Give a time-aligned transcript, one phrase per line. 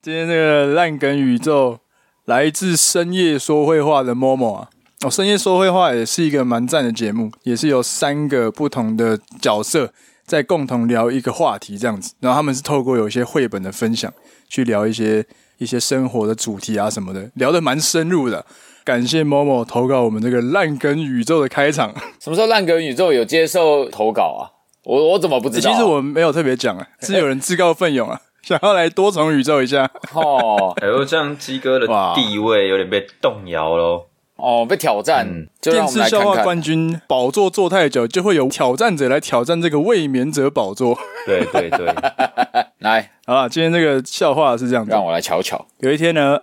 [0.00, 1.78] 今天这个烂梗宇宙
[2.24, 4.68] 来自深夜说会话的 Momo 啊，
[5.04, 9.92] 哦，深夜说会话也是一个蛮赞的节目，也是有三个不同的角色
[10.24, 14.12] 在共同聊一个话题这样子，然后他们是透过有一些绘本的分享
[14.48, 15.24] 去聊一些
[15.58, 18.44] 一些生活的主题啊什么的，聊得蛮深入的。
[18.84, 21.94] 感谢 Momo 投稿我们这个烂梗宇宙的开场。
[22.18, 24.42] 什么时候烂梗宇宙有接受投稿啊？
[24.84, 25.72] 我我怎么不知道、啊？
[25.72, 29.90] 其实我们没有特别讲啊，是有人自告奋勇啊， 想要来多重宇宙一下。
[30.12, 34.06] 哦，哎呦，这样鸡哥的地位有点被动摇喽。
[34.34, 35.24] 哦，被挑战。
[35.28, 40.98] 嗯、电视笑话冠军宝座坐太久，就会有挑战者来挑战这个卫冕者宝座。
[41.24, 41.86] 对对对，
[42.78, 45.64] 来，好了，今天这个笑话是这样子，让我来瞧瞧。
[45.78, 46.40] 有一天呢，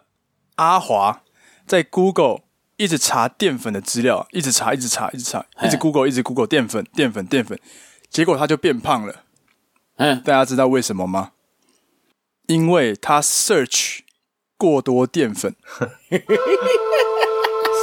[0.55, 1.23] 阿华
[1.65, 2.39] 在 Google
[2.77, 7.59] 一直查淀粉的资料，一直查，一直查，一直查，一直 Google，一直 Google 淀粉，淀粉，淀粉。
[8.09, 9.23] 结果他就变胖了，
[9.97, 11.31] 嗯，大家知道为什么吗？
[12.49, 13.99] 因为他 search
[14.57, 15.55] 过多淀粉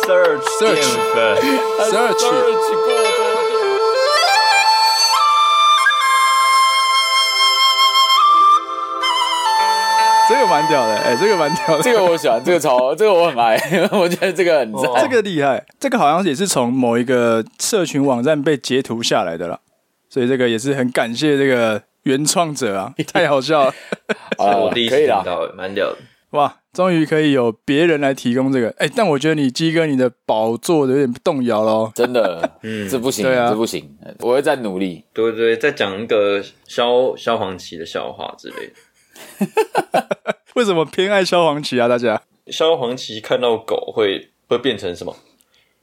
[0.04, 0.82] ，search search 淀
[1.14, 1.36] 粉
[1.88, 2.28] ，search。
[2.28, 2.74] 过多淀
[3.14, 3.22] 粉，
[10.28, 13.56] 这个蛮屌的，哎、欸，这个蛮屌的，这个我喜欢，这个超，这个我很爱，
[13.96, 19.60] 我觉得这个很赞，这个厉害，这个好像也是从某一个社群网站被截图下来的啦。
[20.08, 23.74] 所以这个也是很感谢这个原创者啊， 太好笑了
[24.38, 24.56] 啊！
[24.56, 25.96] 我第一次听到，蛮屌的
[26.30, 26.60] 哇！
[26.72, 40.06] 终于可以有别人来提供这个，哎，但我觉得你鸡哥你的宝座有点动摇了，真的， 嗯，这不行，对啊，这不行，我会再努力，对对，再讲一个萧萧煌奇的笑话之类的。
[40.54, 41.88] 为什么偏爱萧煌奇啊？
[41.88, 45.16] 大家，萧煌奇看到狗会会变成什么？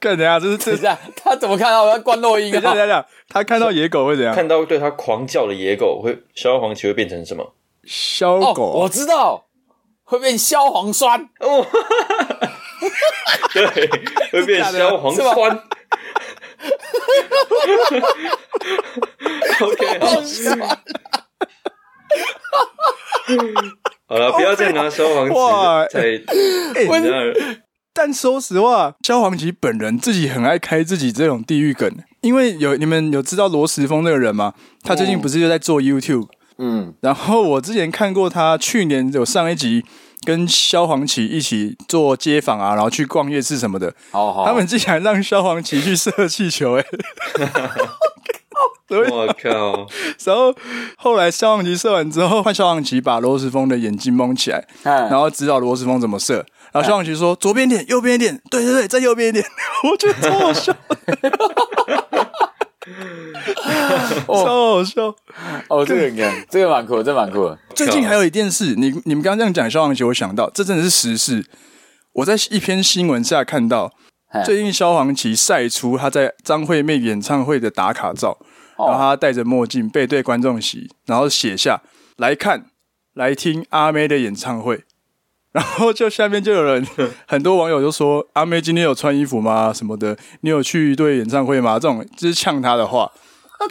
[0.04, 0.38] 看怎样？
[0.40, 1.90] 这是这下他怎么看到？
[1.90, 2.52] 他关录音。
[2.52, 4.36] 等下等下，他看到野狗会怎样？
[4.36, 7.56] 看到对他狂叫的野狗会消黄芪会变成什么？
[7.86, 8.64] 消狗？
[8.82, 9.46] 我知道，
[10.04, 11.30] 会变消黄酸。
[11.40, 11.66] 哦，
[13.54, 13.90] 对，
[14.32, 15.64] 会变消黄酸。
[19.62, 20.56] OK，好笑。
[24.08, 25.36] 好了，不要再拿消黄旗
[25.94, 26.26] 在你
[27.08, 27.34] 那儿。
[27.94, 31.90] 但说实话，萧煌奇本人自己很爱开自己这种地狱梗，
[32.22, 34.54] 因为有你们有知道罗时丰那个人吗？
[34.82, 36.28] 他最近不是就在做 YouTube，
[36.58, 39.86] 嗯，然后我之前看过他去年有上一集
[40.26, 46.86] 跟萧煌奇一起做街访啊，然后去逛夜市什么的，好好，他们竟然让萧煌奇去射气球，欸，
[47.40, 49.88] 哎，我靠！
[50.26, 50.54] 然后
[50.98, 56.46] 后来萧煌奇射完之后，换萧煌奇把罗时丰的眼睛蒙起来，然后指导罗时丰怎么射。
[56.74, 59.46] 然后消防局说：“左边一点，右边一点，对对对，再右边一点。
[59.90, 60.76] ”我觉得超好笑，
[64.26, 65.16] 超好笑。
[65.70, 67.60] 哦，这个你看，这个蛮酷，这蛮酷的。
[67.76, 71.46] 最近还有一件事，你你们刚刚这样讲消防局，我想到这真的是时事。
[72.14, 73.92] 我在一篇新闻下看到，
[74.44, 78.40] 最近萧煌奇晒出他在张惠妹演唱会的打卡照，
[78.80, 81.82] 然后他戴着墨镜背对观众席，然后写下
[82.18, 82.66] 来看
[83.14, 84.84] 来听阿妹的演唱会。
[85.54, 86.86] 然后就下面就有人，
[87.28, 89.72] 很多网友就说：“阿妹今天有穿衣服吗？
[89.74, 90.18] 什么的？
[90.42, 93.10] 你有去对演唱会吗？”这种就是呛他的话，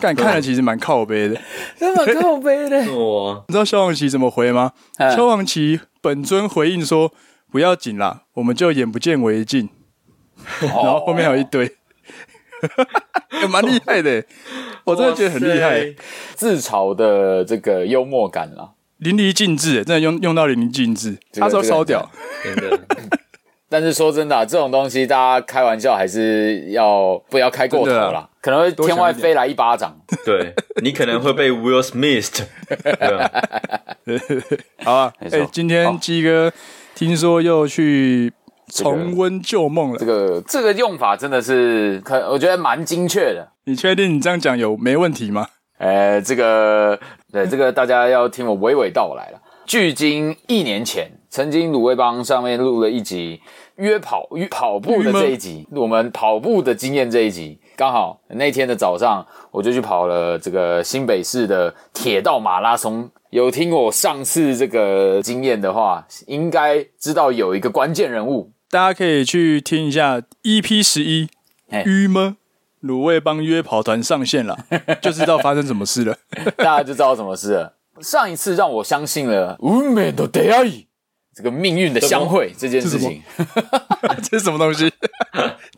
[0.01, 1.41] 敢看了其实蛮靠背的，
[1.77, 2.79] 真的蛮靠背的。
[2.97, 3.45] 哇！
[3.49, 4.73] 你知道萧煌奇怎么回吗？
[5.17, 7.13] 萧煌奇本尊回应说
[7.51, 9.69] ：“不要紧啦，我们就眼不见为净。”
[10.61, 11.65] 然后后面还有一堆，
[13.41, 14.25] 也 蛮厉害的，
[14.85, 15.95] 我真的觉得很厉害，
[16.35, 18.71] 自嘲的这个幽默感啦。
[19.03, 22.09] 淋漓尽致，真的用用到淋漓尽致，他说烧屌，
[22.45, 22.79] 真的。
[23.69, 29.99] 但是说真的、啊，这种东西大家开玩笑还是要不要开过头啦，啊、可能会天外飞来一巴掌。
[30.27, 32.43] 对，你可能会被 Will Smith。
[34.85, 36.53] 好啊，哎、欸，今天鸡哥
[36.95, 38.31] 听说又去
[38.69, 39.99] 重温旧梦了。
[39.99, 43.53] 这个这个用法真的是，可我觉得蛮精确的。
[43.65, 45.49] 你确定你这样讲有没问题吗？
[45.83, 46.97] 呃，这个
[47.33, 49.43] 对这个大家要听我娓娓道来了。
[49.67, 53.41] 距今一年前，曾经鲁味帮上面录了一集
[53.77, 63.11] 约跑约跑步的这一集，我们跑步的经验这一集，刚好那天的早上我就去跑了这个新北市的铁道马拉松。
[63.31, 71.29] 有听我上次这个经验的话，应该知道有一个关键人物，大家可以去听一下 EP 十一，
[71.85, 72.37] 郁闷。
[72.83, 74.59] 卤味帮约跑团上线了，
[75.01, 76.17] 就知道发生什么事了，
[76.59, 77.75] 大家就知道什么事了。
[78.01, 80.87] 上一次让我相信了运命的出会い，
[81.35, 83.23] 这个命运的相会这件事情，
[84.23, 84.93] 这是什么 东西？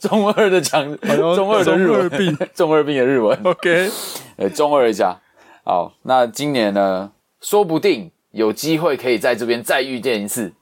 [0.00, 0.96] 中二的讲，
[1.36, 3.38] 中二的日文，中二病，中二病的日文。
[3.44, 3.90] OK，
[4.36, 5.20] 呃，中二一下。
[5.64, 10.52] 好，那今年呢，说不定有机会可以在这边再遇见一次。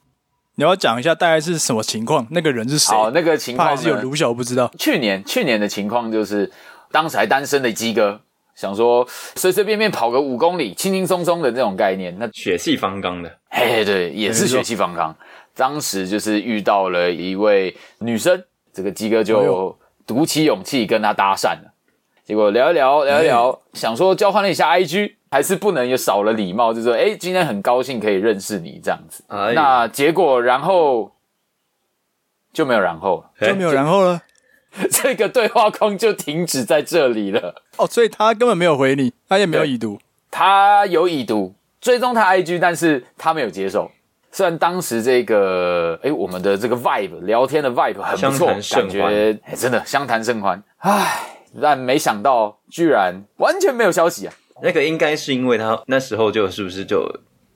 [0.56, 2.26] 你要讲一下大概是什么情况？
[2.30, 2.94] 那个人是谁？
[2.94, 4.70] 好，那个情况还是有卢小不知道。
[4.78, 6.50] 去年去年的情况就是，
[6.90, 8.20] 当时还单身的鸡哥
[8.54, 15.16] 想说，随随便便跑个五公里，轻轻松松的这种概念，那血气方刚的，嘿，对，也是血气方刚。
[15.54, 18.42] 当时就是遇到了一位女生，
[18.74, 19.76] 这个鸡哥就
[20.06, 21.71] 鼓起勇气跟她搭讪了。
[22.24, 29.24] 结果聊一聊，聊一聊，欸、想说交换了一下 IG，还是不能有少了礼貌，就说：“哎、欸，今天很高兴可以认识你这样子。
[29.26, 31.10] 哎”那结果然后
[32.52, 34.22] 就没有然后了，就没有然后了，
[34.88, 37.62] 这个对话框就停止在这里了。
[37.76, 39.98] 哦，所以他根本没有回你，他也没有已读，
[40.30, 43.90] 他有已读，追踪他 IG，但是他没有接受。
[44.30, 51.28] 虽然当时这个哎、欸，我们的这个 vibe 聊天的 vibe 很不错，感觉、欸、真的相谈甚欢，唉。
[51.60, 54.34] 但没想到，居然完全没有消息啊！
[54.62, 57.04] 那个应该是因为他那时候就是不是就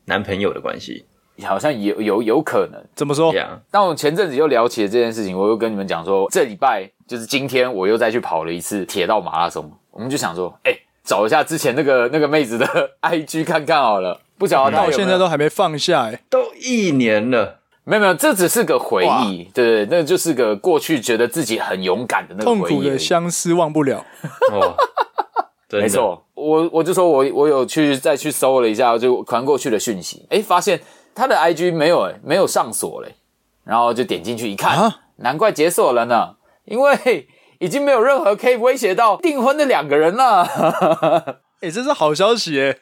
[0.07, 1.07] 男朋友的关系？
[1.45, 2.83] 好像有有有可能。
[2.95, 3.33] 怎么说？
[3.71, 9.71] 但我前阵子又聊起了这件事情，我又跟你们讲说，这礼拜就是今天，我又再去跑了一次铁道马拉松。
[9.91, 12.67] 我们就想说，哎、欸，找一下之前那个 那个妹子的
[13.03, 14.21] IG 看看好了。
[14.39, 17.61] 不晓得到现在都还没放下、欸，哎，都一年了。
[17.89, 22.59] 没有没有，这只是个回忆，对，那就是个过去觉得自己很勇敢的那个回忆。
[22.59, 24.05] 痛苦的相思忘不了。
[24.53, 24.75] 哦，
[25.71, 30.81] 没错，我我就说我我有去再去搜了一下，就传过去的讯息，诶，发现
[31.15, 33.15] 他的 IG 没有诶，没有上锁嘞，
[33.63, 36.35] 然后就点进去一看，啊、难怪解锁了呢，
[36.65, 37.29] 因为
[37.61, 41.41] 已经没有任何可以威胁到订婚的两个人了。
[41.63, 42.75] 诶，这是好消息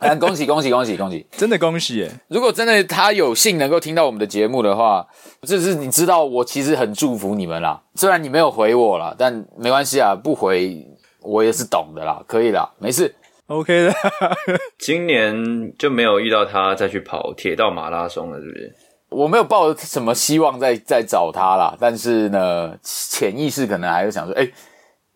[0.00, 0.16] 诶。
[0.24, 1.26] 恭喜恭喜恭喜恭喜！
[1.32, 2.10] 真的恭喜耶！
[2.28, 5.06] 如果真的他有幸能够听到我们的节目的话，
[5.42, 7.82] 就是你知道我其实很祝福你们啦。
[7.94, 10.86] 虽然你没有回我啦，但没关系啊，不回
[11.20, 13.14] 我也是懂的啦，可以啦，没事
[13.46, 13.94] ，OK 的。
[14.78, 18.74] 今年就没有遇到他再去跑铁道马拉松了，是不是？
[19.10, 24.52] 我没有抱什么希望再再找他啦，但是呢，潜意识可能还是想说，哎、欸。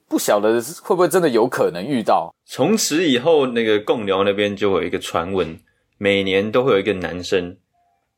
[0.09, 2.35] 不晓得会不会真的有可能遇到。
[2.47, 5.59] 从此以后，那个贡寮那边就会有一个传闻，
[5.99, 7.57] 每年都会有一个男生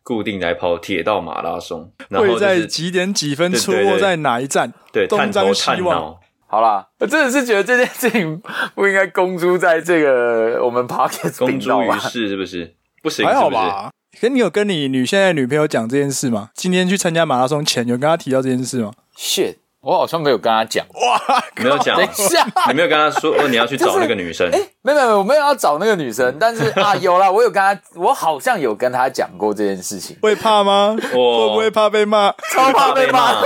[0.03, 4.71] 固定来跑铁道马拉松，然后、就是、会在几点几分出没在哪一站？
[4.93, 6.17] 对，对，对，东张西望。
[6.47, 8.43] 好啦，我真的是觉得这件事情
[8.75, 12.75] 不应该公诸在这个我们 Podcast 公诸于世，是不是？
[13.03, 13.91] 不行，还好吧？
[14.21, 16.51] 可你有跟你女现在女朋友讲这件事吗？
[16.55, 19.60] 今天去参加马拉松前有跟她提到这件事吗？Shit。
[19.83, 21.97] 我好像没有跟他讲，哇，没有讲。
[21.97, 24.47] 等一下，你没有跟他说，哦，你要去找那个女生？
[24.53, 30.17] 哎、就是，没有没有，我没有要找那个女生，但是啊，有啦，我有跟他，我好像有跟他讲过这件事情。
[30.21, 30.95] 会怕吗？
[31.15, 32.31] 我会不会怕被骂？
[32.53, 33.41] 超怕被骂，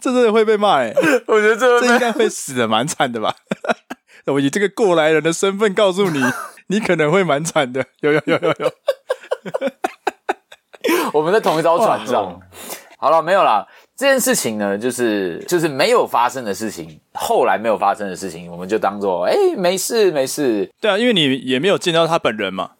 [0.00, 0.94] 这 真的会被骂哎、欸！
[1.26, 3.34] 我觉得这这应该会死的蛮惨的吧？
[4.26, 6.22] 我以这个过来人的身份告诉你，
[6.68, 7.84] 你可能会蛮惨的。
[8.00, 8.72] 有有有有有，
[11.12, 12.40] 我们在同一艘船上。
[12.98, 13.66] 好了，没有啦。
[13.96, 20.68] 这件事情呢，就是就是没有发生的事情，后来没有发生的事情，我们就当做哎，没事没事。
[20.80, 22.72] 对啊，因为你也没有见到他本人嘛。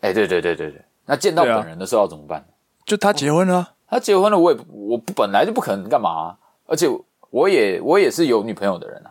[0.00, 2.40] 哎，对对对对对，那见到本人的时候要怎么办？
[2.40, 2.44] 啊、
[2.86, 6.36] 就他结婚了、啊，他结婚了，我也我本来就不可能干嘛、啊，
[6.66, 6.88] 而且
[7.30, 9.10] 我也我也是有女朋友的人啊。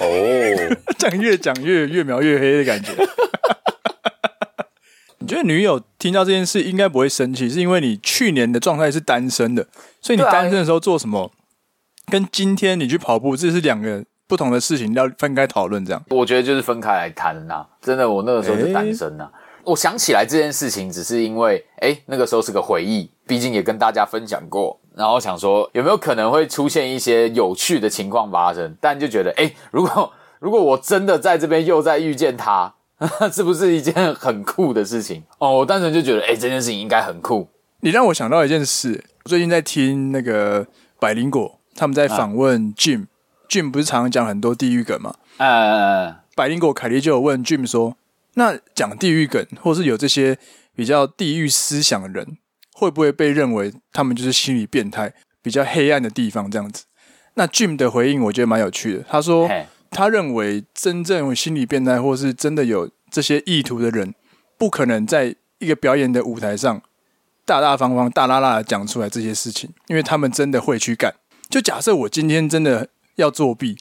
[0.00, 0.04] 哦，
[0.98, 2.92] 这样越讲越越描越黑的感觉。
[5.24, 9.66] 你觉得女友听到这件事应该不会生气，是因为你去年的状态是单身的，
[10.02, 11.32] 所以你单身的时候做什么，
[12.12, 15.82] 跟今天你去跑步这是两个不同的事情，要分开讨论。
[15.82, 17.64] 这样，我觉得就是分开来谈呐。
[17.80, 19.30] 真的，我那个时候是单身呐、欸。
[19.64, 32.74] 我想起来这件事情，只是因为哎，那个时候是个回忆，毕竟也跟大家分享过，然后想说有没有可能会出现一些有趣的情况发生，但就觉得哎，如果如果我真的在这边又再遇见他。
[33.32, 35.58] 是不是一件很酷的事情哦？
[35.58, 37.48] 我单纯就觉得，哎、欸，这件事情应该很酷。
[37.80, 40.66] 你让我想到一件事，我最近在听那个
[40.98, 45.14] 百灵果，他们在访问 Jim，Jim、啊、不是常常讲很多地狱梗吗？
[45.38, 46.16] 嗯嗯嗯。
[46.34, 47.96] 百灵果凯莉就有问 Jim 说
[48.34, 50.38] ：“那讲地狱梗，或是有这些
[50.74, 52.38] 比较地狱思想的人，
[52.72, 56.84] 会不会被认为他们就是心理变态，比较黑暗的地方这样子？”
[57.34, 59.48] 那 Jim 的回应我觉得蛮有趣的，他说。
[59.94, 64.12] 他认为，真正有心理变态，或是真的有这些意图的人，
[64.58, 66.82] 不可能在一个表演的舞台上
[67.46, 71.14] 大大方方、大剌剌的讲出来这些事情，因为他们真的会去干。
[71.48, 73.76] 就假设我今天真的要作弊，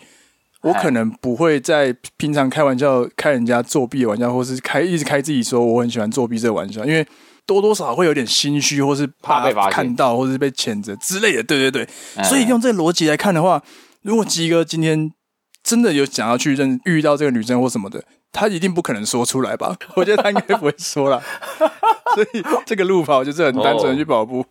[0.62, 7.03] 我可能不会在平常开玩笑、开人家作弊的玩笑，或是开一直开自己说我很喜欢作弊这个玩笑，因为
[7.48, 11.41] 多多少少会有点心虚，或是怕被看到，或是被谴责之类的。
[11.41, 13.63] 对对对，所以用这个逻辑来看的话，
[14.03, 15.12] 如果鸡哥今天。
[15.63, 19.75] 真的有想要去认遇到这个女生或什么的，他一定不可能说出来吧？
[19.96, 21.24] 我觉得他应该不会说了。
[22.13, 24.41] 所以这个路跑就是很单纯的去跑步。
[24.41, 24.46] 哦、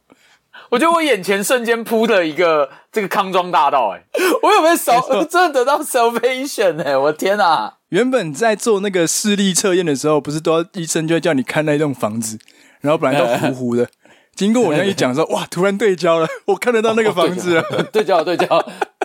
[0.70, 4.02] 我觉得我眼前瞬间铺了一个这个康庄大道、欸，哎，
[4.42, 6.80] 我有没有少真的得到 salvation？
[6.80, 7.74] 哎、欸，我的天啊！
[7.90, 12.38] 原本在做那个视力测验的时候，不是都要医生就会叫你看那栋房子，
[12.80, 13.86] 然后本来都糊糊的，
[14.34, 18.46] 经过我那一讲说，哇，突然对焦了，我看得到那个房子了，哦、对焦，对焦，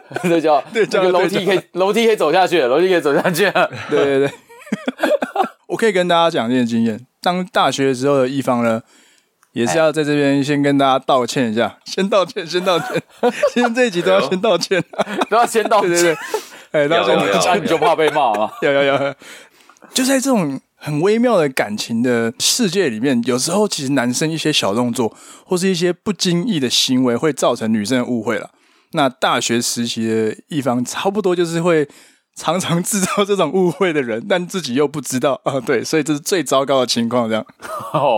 [0.23, 4.31] 对焦，对焦，那个楼梯可以，楼梯可以走下去，楼梯可以走下去 了，对对对。
[5.67, 8.81] 我可以跟大家讲一件经验，当大学的时候的一方呢，
[9.51, 13.01] 也是要在这边先跟大家道歉一下，先道歉，先道歉，
[13.53, 14.83] 今天这一集都要先道歉，
[15.29, 16.17] 都要先道歉，对对对。
[16.71, 17.03] 哎，大
[17.39, 18.51] 家你就怕被骂吗？
[18.61, 19.15] 有有有，
[19.93, 28.51] 就在这种很微妙的感情的世界里面，有时候其实男生一些小动作或是一些不经意的行为，会造成女生的误会了。
[28.91, 31.87] 那大学时期的一方，差不多就是会
[32.35, 35.59] 常常制造这种误会的人，但自己又不知道啊。
[35.59, 37.27] 对，所以这是最糟糕的情况。
[37.27, 37.45] 这样，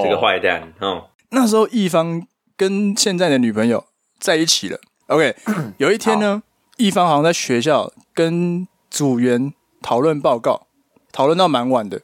[0.04, 1.10] 这个坏蛋哦。
[1.32, 2.26] 那时候一方
[2.58, 3.86] 跟现在的女朋友
[4.20, 4.80] 在一起了。
[5.08, 5.36] OK，
[5.78, 6.44] 有一天呢。
[6.78, 10.68] 一方好像在学校跟组员讨论报告，
[11.12, 12.00] 讨论到蛮晚的。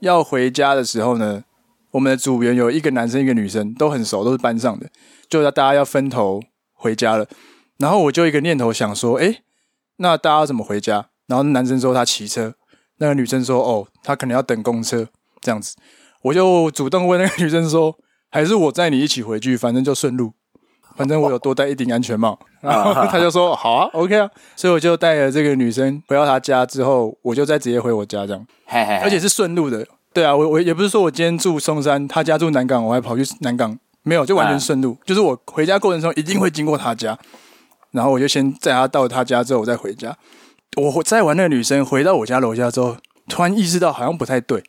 [0.00, 1.44] 要回家的时候呢，
[1.90, 4.88] 我们的组员有一个男生，一个女生，都很熟，都是班上的。
[5.28, 6.42] 就要大家要分头
[6.72, 7.26] 回家了。
[7.78, 9.42] 然后我就一个念头想说，诶，
[9.96, 11.06] 那大家怎么回家？
[11.26, 12.54] 然后男生说他骑车，
[12.98, 15.08] 那个女生说哦，他可能要等公车
[15.40, 15.74] 这样子。
[16.22, 17.96] 我就主动问那个女生说，
[18.30, 20.32] 还是我载你一起回去，反正就顺路。
[20.96, 28.46] 反正我有多戴一顶安全帽， 然后 他就说好啊，OK 啊，所以我就带了这个女生回到她家之后，我就再直接回我家这样，
[29.02, 29.84] 而且是顺路的。
[30.12, 34.96] 对啊，我我也不是说我今天住松山，他家住南港，我还跑去南港，没有，就完全顺路。
[35.04, 37.18] 就是我回家过程中一定会经过他家，
[37.94, 40.14] 然后我就先载她到她家之后，我再回家。
[40.76, 42.98] 我载完那个女生回到我家楼下之后，
[43.28, 44.62] 突然意识到好像不太对，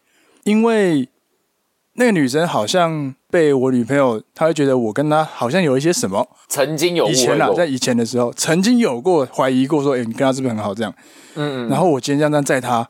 [0.46, 1.10] 因为。
[1.98, 10.74] 那个女生好像被我女朋友，她会觉得我跟她好像有一些什么，曾经有过以前啊，在以前的时候，曾经有过怀疑过，说，哎，你跟她是不是很好？
[10.76, 10.94] 这样，
[11.36, 12.86] 嗯，嗯，然后我今天这样载她，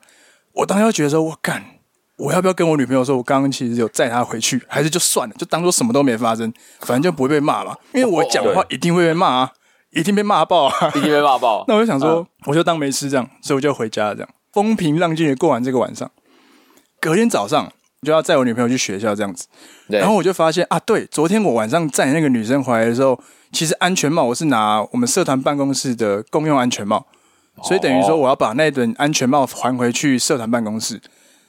[0.53, 1.63] 我当时觉得说，我干，
[2.17, 9.51] 我要不要跟我女朋友说，我刚刚其实有载她回去，还是就算了，就当做什么都没发生，反正就不会被骂嘛，因为我讲的话一定会被骂啊，
[9.95, 11.65] 一定被骂爆啊，一定被骂爆。
[11.67, 16.11] 那我就想说，我就当没事这样，所以我就回家了，这样风平浪静的过完这个晚上，
[17.01, 17.71] 隔天早上。
[18.03, 19.47] 就要载我女朋友去学校这样子，
[19.87, 23.19] 然后我就发现啊，对，昨天我晚上载那个女生回来的时候，
[23.51, 27.03] 其实安全帽我是拿我们社团办公室的共用安全帽，
[27.63, 31.01] 所以等于说我要把那顶安全帽还回去社团办公室。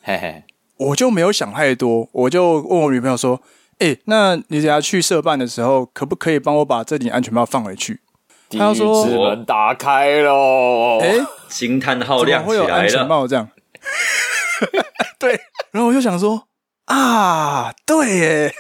[0.03, 0.45] 嘿嘿，
[0.79, 3.43] 我就没有想太多，我就问我女朋友说
[3.81, 8.00] ：“哎，那你等下去社办的时候，可不可以帮我把这顶安全帽放回去？”
[8.50, 11.15] 他说：“地狱之门打开喽！”哎，
[11.49, 13.49] 惊叹号亮起来了，会有安全帽这样。
[15.19, 15.41] 对，
[15.73, 16.45] 然后我就想说
[16.87, 18.55] 啊，对耶，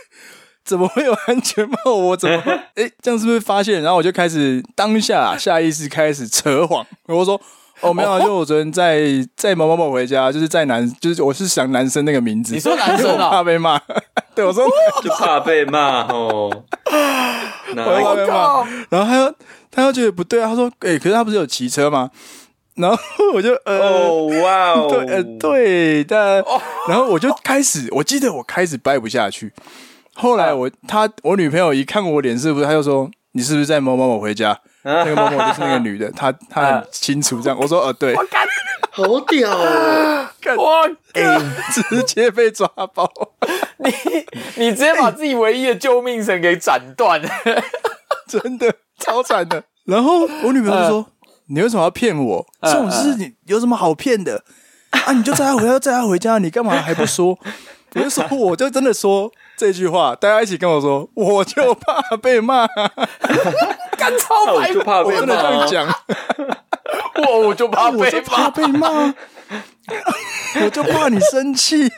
[0.64, 1.92] 怎么会有安全帽？
[1.94, 2.52] 我怎么会？
[2.82, 3.82] 哎，这样是不是发现？
[3.82, 7.40] 然后我就开始当下下意识开始扯谎，我说
[7.80, 9.02] 哦没有啊，就我昨天在
[9.36, 12.52] 在某某某回家，就是在男，就是我是想男生那个名字。
[12.54, 13.30] 你说男生啊？
[13.30, 13.80] 怕被骂？
[14.34, 14.66] 对，我说
[15.02, 16.50] 就怕被骂哦。
[17.68, 19.34] 我怕被骂，然后他又
[19.76, 22.10] 他又觉得不对啊，他说哎，可是他不是有骑车吗？
[22.76, 22.98] 然后
[23.34, 24.10] 我就呃，
[24.42, 26.42] 哇哦，对，呃，对，但
[26.88, 29.52] 然后我就开始，我记得我开始掰不下去。
[30.14, 34.58] 后来我他我女朋友一看我脸是不是，他就说你是不是在某某某回家？
[34.82, 37.58] 那个某某就是那个女的，她她很清楚这样。
[37.60, 38.14] 我说呃，对，
[38.90, 41.38] 好屌哦，哇，哎，
[41.72, 43.10] 直接被抓包，
[43.78, 43.90] 你
[44.54, 47.20] 你直接把自己唯一的救命绳给斩断，
[48.26, 49.64] 真的 超惨的。
[49.84, 51.06] 然后我女朋友就说。
[51.48, 52.44] 你为什么要骗我？
[52.60, 54.42] 这种事你有什么好骗的
[54.90, 55.12] 啊？
[55.12, 57.38] 你就载他回家，载他回家，你干嘛还不说？
[57.94, 62.66] 我就说，我就真的说这句话，大家一起跟我说，我就怕被骂，
[63.96, 65.94] 干超白，我就怕被骂，真的这样讲，
[67.28, 69.14] 我我就怕，我就怕被骂，
[70.64, 71.88] 我就怕你生气。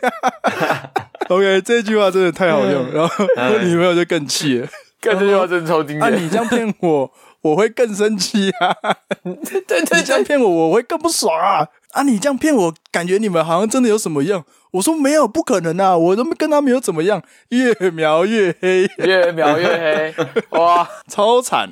[1.30, 4.68] OK，这句话真的太好用，然后我女朋友就更气了，
[5.00, 6.02] 这句话真的超经典。
[6.02, 7.10] 啊，你这样骗我。
[7.40, 8.74] 我会更生气啊！
[9.22, 11.68] 对对对，你这样骗我，我会更不爽啊！
[11.92, 14.44] 啊，你这样骗我，感觉你们好像真的有什么样。
[14.72, 15.96] 我说没有，不可能啊！
[15.96, 20.14] 我都跟他没有怎么样，越描越黑，越描越黑，
[20.58, 21.70] 哇， 超惨！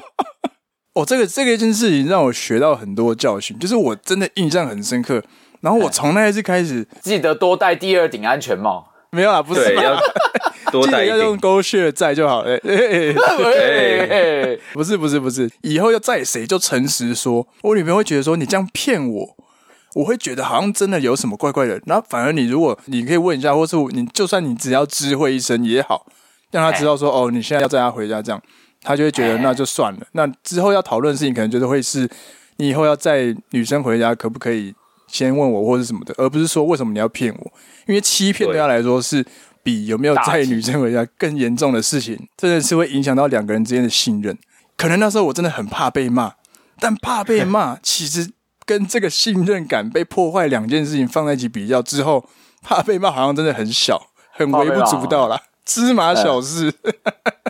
[0.92, 5.22] 哦，这个这个一件事情让我学到很多教训，就是我真的印象很深刻。
[5.62, 8.92] 然后我从那一次开始，记得多戴第二顶安全帽。
[9.10, 9.98] 没有啊，不是要
[10.80, 12.58] 多带一点，要用勾血载就好了。
[14.72, 17.46] 不是不是不是，以后要载谁就诚实说。
[17.62, 19.36] 我女朋友会觉得说，你这样骗我，
[19.94, 21.80] 我会觉得好像真的有什么怪怪的。
[21.86, 26.06] 然后反而你如果你可以问一下，或是你就算你只要知会一声也好，
[26.50, 28.42] 让他知道说哦，你现在要载他回家，这样
[28.82, 30.00] 他就会觉得那就算了。
[30.12, 32.08] 那之后要讨论的事情，可能就是会是
[32.58, 34.74] 你以后要载女生回家，可不可以
[35.08, 37.52] 先问我或者什么的，而不是说为什么你要骗我？
[37.86, 39.24] 因为欺骗对他来说是
[39.66, 44.38] 比有没有载女生回家更严重的事情，真的是会影响到两个人之间的信任。
[44.76, 46.34] 可能那时候我真的很怕被骂，
[46.78, 48.30] 但怕被骂 其实。
[48.68, 52.28] 跟这个信任感被破坏两件事情放在一起比较之后，
[52.64, 56.74] 怕被骂好像真的很小，很微不足道啦，芝麻小事。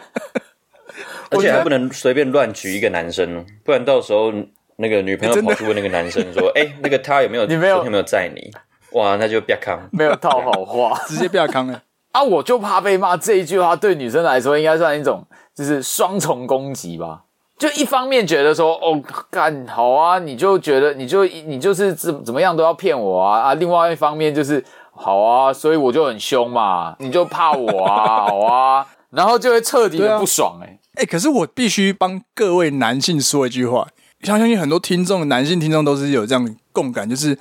[1.33, 4.31] 而且还不能随便乱举一个男生，不然到时候
[4.77, 7.47] 那个女朋友跑去问那个男生说：“哎、欸，那个他有没有？
[7.47, 8.51] 你没有有没有在你？”
[8.93, 11.83] 哇，那就不要康，没有套好话，直接不要康了。
[12.17, 17.25] 啊，我就怕被骂这一句话，对女生来说应该算一种就是双重攻击吧。
[17.59, 23.55] 就一方面觉得说哦干好啊，你就觉得你就你就是怎怎么样都要骗我啊啊！
[23.55, 33.89] 另外一方面就是好啊，所以我就很凶嘛，你就怕我啊， 好啊，然后就会彻底的不爽哎、哎、可是我必须帮各位男性说一句话，
[34.23, 37.39] 相信很多听众男性听众都是有这样的共感，就是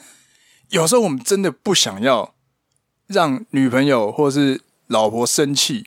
[0.70, 2.32] 有时候我们真的不想要
[3.08, 5.86] 让女朋友或是老婆生气，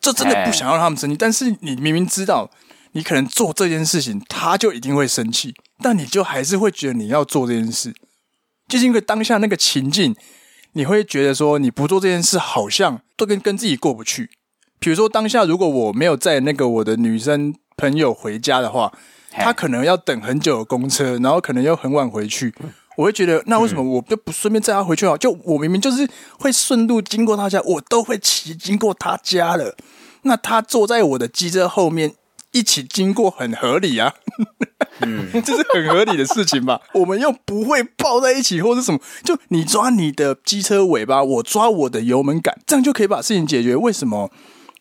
[0.00, 2.50] 这真的不想要让他们生气，但是你明明知道。
[2.92, 7.94] 你可能做这件事情，他就一定会生气，但你就还是会觉得你要做这件事，
[8.66, 10.12] 就是因为当下那个情境，
[10.72, 14.30] 你会觉得说你不做这件事，好像都跟跟自己过不去。
[14.80, 18.92] 比如说当下，如果我没有在那个我的女生朋友回家的话，
[19.30, 22.52] 她可能要等很久的公车，然后可能又很晚回去，
[22.96, 25.16] 我会觉得那为什么我就不顺便载他回去啊？
[25.16, 29.76] 就我明明就是会顺路经过他家，我都会骑经过他家了，
[30.22, 32.14] 那他坐在我的机车后面。
[32.52, 34.12] 一起经过很合理啊，
[35.02, 36.80] 嗯， 这是很合理的事情吧？
[36.94, 43.76] 我们又不会抱在一起或者什么，就你抓你的机车尾巴，我抓我的油门杆，这样就可以把事情解决。
[43.76, 44.32] 为什么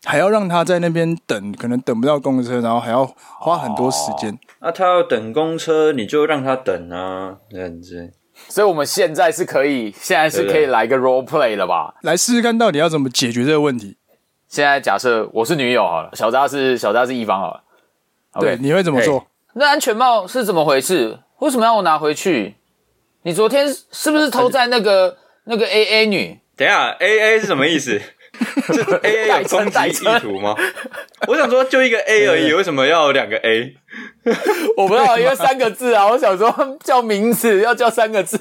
[0.06, 1.52] 还要让他在那边等？
[1.54, 3.06] 可能等不到公车，然后还要
[3.40, 4.38] 花很多时间。
[4.60, 8.12] 那、哦啊、他要等公车，你就让他等啊，这样子。
[8.48, 11.96] 所以我们现在是可以，现在是可以来个 role play 了吧？
[12.04, 13.98] 来试试看到底要怎么解决这个问题。
[14.48, 17.64] 现在假设我是女友好了，小扎是小扎是一方好了。
[18.34, 19.28] Okay, 对，你会怎么做？
[19.54, 21.20] 那安全帽是怎么回事？
[21.40, 22.56] 为什么要我拿回去？
[23.24, 26.40] 你昨天是不是偷在那个那个 A A 女？
[26.56, 28.02] 等一下，A A 是什么意思？
[28.74, 30.56] 这 A A 有终极意图吗？
[31.28, 33.76] 我想说，就一个 A 而已，为什么要有两个 A？
[34.78, 36.08] 我不知道，因为三个字啊。
[36.08, 38.38] 我想说叫名字要叫三个字。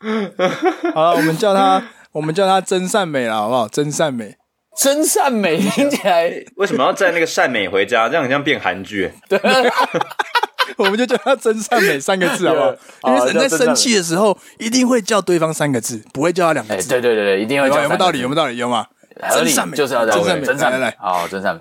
[0.94, 3.68] 好了，我们叫他，我们叫他真善美了，好不好？
[3.68, 4.36] 真善美。
[4.76, 8.08] 真善美听起来为什么要载那个善美回家？
[8.08, 9.10] 这样很像变韩剧。
[9.28, 9.40] 对，
[10.76, 12.72] 我们就叫他真善美三个字好不好？
[13.08, 16.88] 因为人在生气的时候一定会叫对方三个字，不会叫他两个字。
[16.88, 17.82] 对对对对，一定会叫。
[17.82, 18.20] 有没有道理？
[18.20, 18.56] 有没有道理？
[18.56, 18.86] 有吗？
[19.30, 20.96] 真善美就是要真善美，真善美来。
[20.98, 21.60] 好，真善美。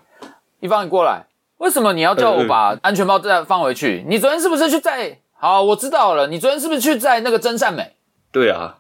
[0.60, 1.26] 一方，你过来。
[1.58, 4.06] 为什么你要叫我把安全帽再放回去？
[4.08, 5.20] 你昨天是不是去在？
[5.34, 6.28] 好，我知道了。
[6.28, 7.96] 你昨天是不是去在那个真善美？
[8.32, 8.78] 对啊。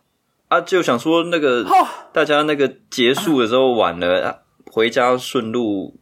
[0.48, 1.66] 啊，就想说那个
[2.14, 4.36] 大家那个结束的时候晚了，啊、
[4.72, 6.00] 回家顺路，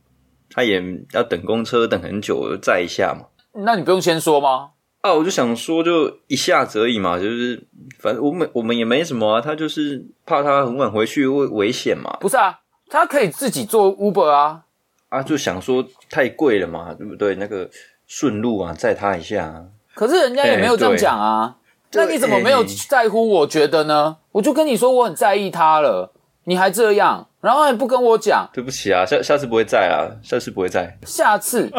[0.52, 0.84] 他也
[1.14, 3.28] 要等公车等很久，载一下嘛。
[3.66, 4.72] 那你不用先说吗？
[5.02, 7.68] 啊，我就想说就一下子而已嘛，就是
[8.00, 12.18] 反正我们我们也没什么啊，他就是怕他很晚回去会危险嘛。
[12.20, 14.62] 不是啊，他可以自己做 Uber 啊。
[15.10, 17.36] 啊，就想说太贵了嘛，对不对？
[17.36, 17.70] 那个
[18.08, 19.66] 顺路啊，载他一下。
[19.94, 21.56] 可是人家也没有这样讲啊。
[21.94, 23.26] 那你怎么没有在乎？
[23.30, 26.12] 我觉得呢，我就跟你说我很在意他了，
[26.44, 28.50] 你还这样，然后也不跟我讲。
[28.52, 30.98] 对不起啊，下下次不会再啊，下次不会再。
[31.06, 31.72] 下次，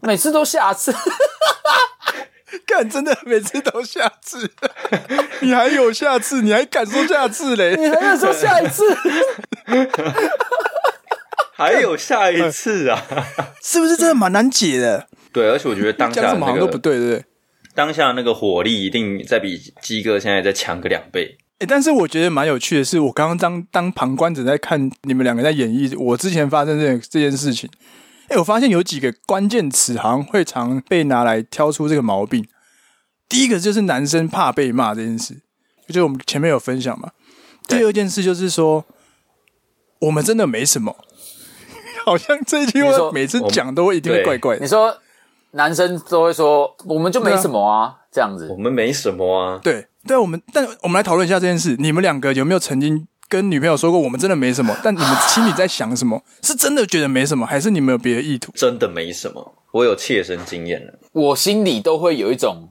[0.00, 0.92] 每次都下次，
[2.66, 4.50] 干真的每次都下次，
[5.40, 7.76] 你还有下次，你还敢说下次嘞？
[7.76, 8.84] 你还敢说下一次？
[11.54, 13.02] 还有下一次啊？
[13.62, 15.06] 是不是真的蛮难解的？
[15.32, 17.24] 对，而且我觉得当下那个都不对，对不对？
[17.74, 21.38] 当下那个火力一定再比鸡哥现在再强个两倍。
[21.60, 27.70] 诶，但是我觉得蛮有趣的是，我刚刚当当旁观者在看你们两个在演绎我之前发生这这件事情。
[28.28, 32.46] 诶，我发现有几个关键词好像会常被拿来挑出这个毛病。
[33.28, 35.42] 第一个就是男生怕被骂这件事，
[35.88, 37.10] 就是我们前面有分享嘛。
[37.68, 38.84] 第二件事就是说，
[40.00, 40.96] 我们真的没什么，
[42.04, 44.62] 好像这句话每次讲都会一定会怪怪的。
[44.62, 44.98] 你说。
[45.54, 48.48] 男生都会说，我们就没什么啊，啊这样子。
[48.48, 49.60] 我们没什么啊。
[49.62, 51.76] 对，对，我们，但我们来讨论一下这件事。
[51.78, 54.76] 你们两个有没有曾经跟女朋友说过，我们真的没什么？
[54.84, 56.22] 但你们心里在想什么？
[56.44, 58.52] 是真的觉得没什么，还是你们有别的意图？
[58.54, 60.92] 真的没什么，我有切身经验了。
[61.12, 62.68] 我心里都会有一种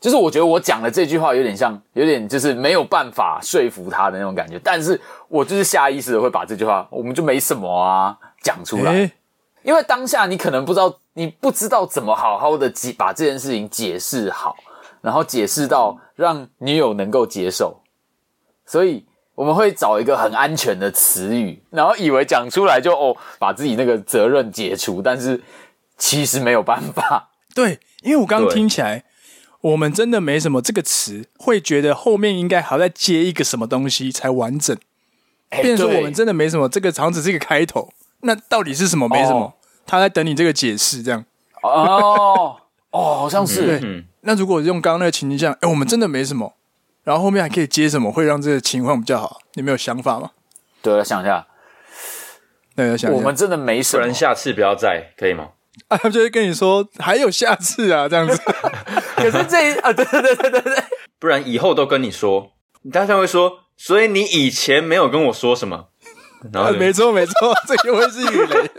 [0.00, 9.12] 就是我觉得我讲的这句话有点像，有点就是没有办法说服他的那种感觉，但是我就是下意识的会把这句话，我们就没什么啊，讲出来，欸、
[9.62, 14.56] 因为当下你可能不知道，你不知道怎么好好的解把这件事情解释好，
[15.02, 17.82] 然后解释到让女友能够接受，
[18.66, 19.04] 所以
[19.40, 25.42] 我们会找一个很安全的词语，然后以为讲出来就哦，把自己那个责任解除，但是
[25.96, 27.30] 其实没有办法。
[27.54, 29.04] 对，因为我刚刚听起来。
[29.62, 34.76] 我们真的没什么这个词，会觉得后面应该还要再接一个什么东西才完整。
[35.48, 37.88] 变成说我们真的没什么，这个好像只是一个开头。
[38.20, 39.08] 那到底是什么？
[39.08, 39.52] 没什么，哦、
[39.86, 41.24] 他在等你这个解释，这样。
[41.62, 42.58] 哦
[42.90, 43.64] 哦，好像是。
[43.64, 43.80] 对。
[43.84, 46.52] 嗯、那如果用刚刚那个情境下，哎，我们真的没什么，
[47.04, 49.40] 然后后面还可以接什么，会让这个情况比较好？
[49.54, 50.30] 你没有想法吗？
[50.82, 51.46] 对，我想一下。
[52.76, 53.18] 对，我想一下。
[53.18, 55.50] 我们真的没什么，不然下次不要再，可以吗？
[55.88, 58.36] 啊， 他就会跟你说还有下次啊，这样子。
[59.16, 60.84] 可是这一啊，对对对对对对，
[61.18, 65.88] 不然以后都跟你说，你大家会说，所以你以前没有跟我说什么，
[66.52, 68.70] 然后、啊、没错没错， 这个会是雨雷。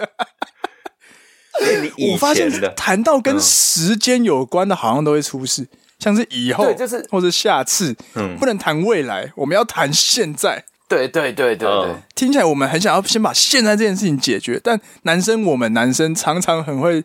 [1.82, 5.70] 你以前的，我发现谈到跟时间有关的，好像都会出事，嗯、
[6.02, 10.66] 像是以后，就是或者下次，嗯，不能谈未来，我们要谈现在。
[10.90, 11.70] 对对对对
[12.16, 17.02] 听起来我们很想要先把现在这件事情解决，但男生我们男生常常很会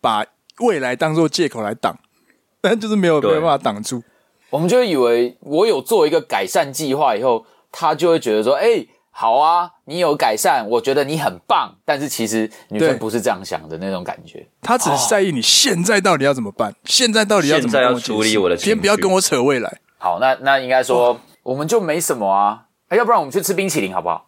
[0.00, 0.24] 把
[0.60, 1.98] 未来当做借口来挡，
[2.60, 4.04] 但就是没有对没有办法挡住。
[4.50, 19.78] 我们就会以为我有做一个改善计划以后，他就会觉得说：“哎，好啊，你有改善，我觉得你很棒。”但是其实女生不是这样想的那种感觉，她只是在意你现在到底要怎么办，哦、现在到底要怎么跟我要处理我的情绪，先不要跟我扯未来。
[19.98, 22.62] 好，那那应该说、哦、我们就没什么啊。
[22.90, 24.26] 要不然我们去吃冰淇淋好不好？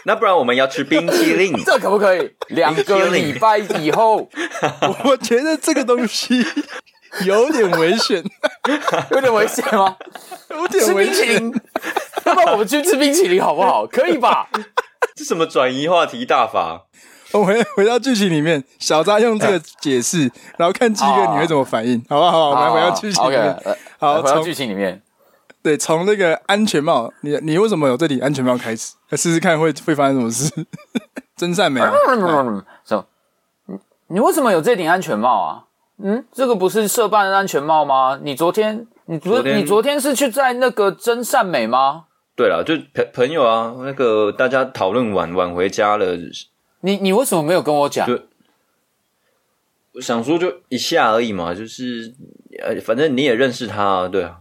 [0.05, 2.33] 那不然我们要吃冰淇淋， 这可不可以？
[2.49, 4.29] 两个礼拜以后，
[5.05, 6.45] 我觉得这个东西
[7.25, 8.25] 有点危险，
[9.13, 9.97] 有点危险吗？
[10.51, 11.53] 有点危险。
[12.23, 13.87] 吃冰淇淋，要不然我们去吃冰淇淋好不好？
[13.91, 14.49] 可以吧？
[15.15, 16.85] 这什么转移话题大法？
[17.33, 22.03] 我们回回到剧情里面，小扎用这个解释，然后看鸡哥你会怎么反应？
[22.09, 22.51] 好不好？
[22.51, 23.63] 我们回到剧情里面，
[23.99, 25.03] 好，回到剧情里面。
[25.63, 28.95] 对，从那个安全帽，你你为什么有这顶安全帽开始？
[29.11, 30.67] 来试试看会会发生什么事？
[31.37, 31.91] 真善美啊！
[32.85, 33.07] 什么？
[33.67, 35.65] 你你为什么有这顶安全帽啊？
[36.03, 38.19] 嗯，这个不是社办的安全帽吗？
[38.23, 42.05] 你昨天你昨天你昨天是去在那个真善美吗？
[42.35, 46.17] 对了，就朋朋友啊，那个大家讨论晚晚回家了。
[46.81, 48.07] 你你为什么没有跟我讲？
[48.07, 48.19] 就
[49.95, 52.15] 我想说就一下而已嘛，就是
[52.63, 54.39] 呃，反正你也认识他啊，对啊。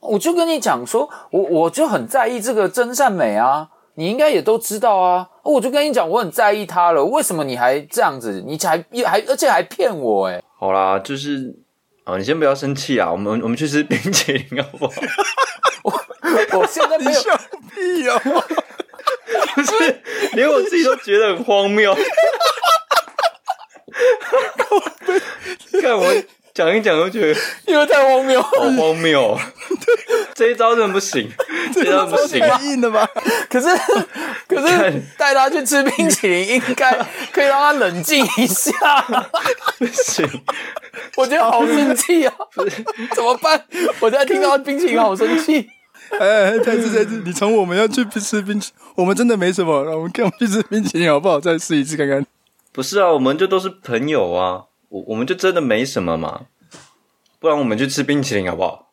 [0.00, 5.30] 我就跟你讲说，我我就很在意这个真善美啊，你应该也都知道啊。
[5.44, 8.42] 我就跟你讲，我很在意他了，为什么你还这样子？
[8.44, 10.42] 你还还而且还骗我哎？
[10.58, 11.54] 好啦，就是
[12.02, 14.92] 啊，你先不要生气啊，我们我们去吃冰淇淋好不好？
[16.52, 17.36] 我 我现在没有笑
[17.74, 18.20] 屁哦，
[19.54, 21.96] 不是连我自己都觉得很荒谬。
[25.80, 26.14] 看我。
[26.54, 29.36] 讲一讲都觉得因为太荒谬，好荒谬！
[30.36, 31.28] 这一招真的不行，
[31.74, 33.04] 这一招不行，太硬了吧？
[33.50, 33.66] 可是，
[34.46, 36.96] 可是带他去吃冰淇淋，应该
[37.32, 38.70] 可以让他冷静一下。
[39.78, 40.44] 不行，
[41.16, 42.32] 我觉得好生气啊！
[43.12, 43.60] 怎么办？
[43.98, 45.68] 我现在听到冰淇淋好生气。
[46.20, 51.40] 哎，再次再次，你从我们要去吃冰淇淋，我们真的没什么，我们跟我们去吃冰淇淋好不好？
[51.40, 52.24] 再试一次看看。
[52.72, 54.64] 不是啊，我们就都是朋友啊。
[54.88, 56.42] 我我们就真的没什么嘛，
[57.40, 58.92] 不然我们去吃冰淇淋好不好？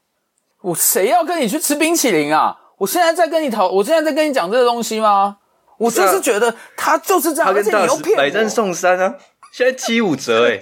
[0.61, 2.57] 我谁要跟你去吃冰淇淋啊？
[2.77, 5.37] 我现在在跟你讨，我现在在跟你讲这个东西吗？
[5.77, 9.15] 我真是觉得他就是这样，而且你又骗我，百战送三啊！
[9.51, 10.61] 现在七五折哎、欸，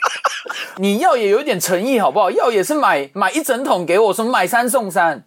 [0.78, 2.30] 你要也有一点诚意好不好？
[2.30, 5.24] 要也是买买一整桶给我，说买三送三，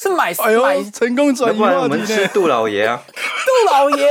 [0.00, 4.06] 是买哎呦买成功转移话题，我们是杜老爷啊， 杜老爷，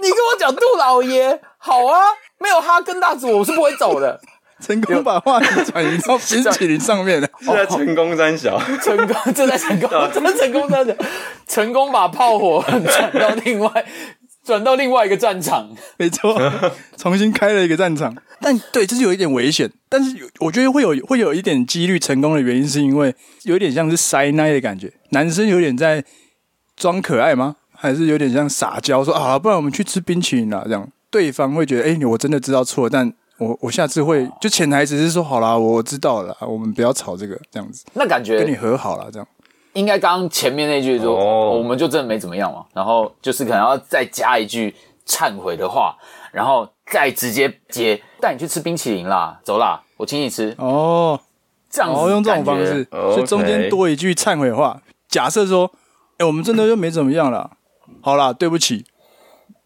[0.00, 2.00] 你跟我讲杜老爷好啊。
[2.42, 4.20] 没有哈根达斯，我是不会走的。
[4.60, 7.20] 成功把话题转移到冰淇淋上面。
[7.20, 10.92] 了， 是在成功三小，成功正在成功， 真的成功三小，
[11.46, 13.84] 成功把炮火转到另外，
[14.44, 15.70] 转到另外一个战场。
[15.98, 16.36] 没错，
[16.96, 18.14] 重新开了一个战场。
[18.40, 19.70] 但对，这是有一点危险。
[19.88, 26.04] 但是我觉得会有会有一点几率成功的原因，是因为有点像是塞奶的感觉，男生有点在
[26.76, 27.56] 装可爱吗？
[27.72, 30.88] 还是有点像撒娇说啊，不然我们去吃冰淇淋啦，这样。
[31.10, 37.84] 对方会觉得，哎、欸，我真的知道错，但我我下次会就潜台词是说，好啦，我知道了，我们不要吵这个，这样子。
[37.94, 39.28] 那感觉跟你和好了，这样。
[39.74, 44.74] 应该刚刚前面那句说，哦、我们就真的没怎么样嘛，然后就是可能要再加一句
[45.06, 45.96] 忏悔的话，
[46.30, 49.82] 然后再直接接带你去吃冰淇淋啦，走啦。
[49.96, 50.54] 我请你吃。
[50.58, 51.18] 哦，
[51.70, 54.82] 这样子、哦、用这种方式，所以中间多一句忏悔话。
[55.08, 55.70] 假设说，
[56.12, 57.52] 哎、欸，我们真的又没怎么样了。
[58.00, 58.84] 好啦，对不起，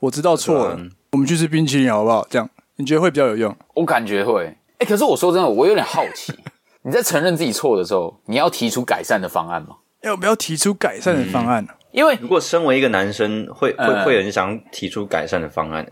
[0.01, 0.79] 我知道错了。
[1.13, 2.27] 我们去吃冰淇淋好不好？
[2.29, 3.57] 这样你觉得会比较有用？
[3.75, 4.45] 我感觉会。
[4.45, 6.35] 哎、欸，可是我说真的，我有点好奇，
[6.83, 9.77] 你在承认自己错的时候，你要提出改善的方案吗？
[10.07, 11.77] 要不要提出改善的方案呢、啊？
[11.93, 15.87] 因为如果身为一个男生，会会会很想提出改善的方案，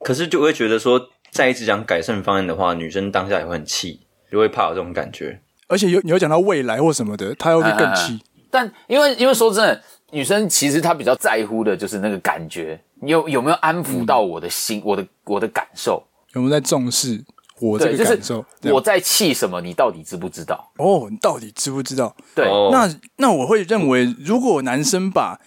[0.00, 5.40] 可是就会觉得说，再一直讲改善方案的话，女生当下也会很气，就会怕有这种感觉。
[5.68, 8.20] 而且有你会讲到未来或什么的，她会更气。
[8.50, 9.80] 但因为因为说真的，
[10.10, 16.02] 女生其实她比较在乎的就是那个感觉，你有有没有安抚到我的心，嗯、我的我的感受，
[16.34, 17.22] 有没有在重视？
[17.60, 19.60] 我这个感受，就是、我在气什么？
[19.60, 20.72] 你到底知不知道？
[20.78, 22.16] 哦，你到底知不知道？
[22.34, 25.38] 对，那那我会认为，如果男生把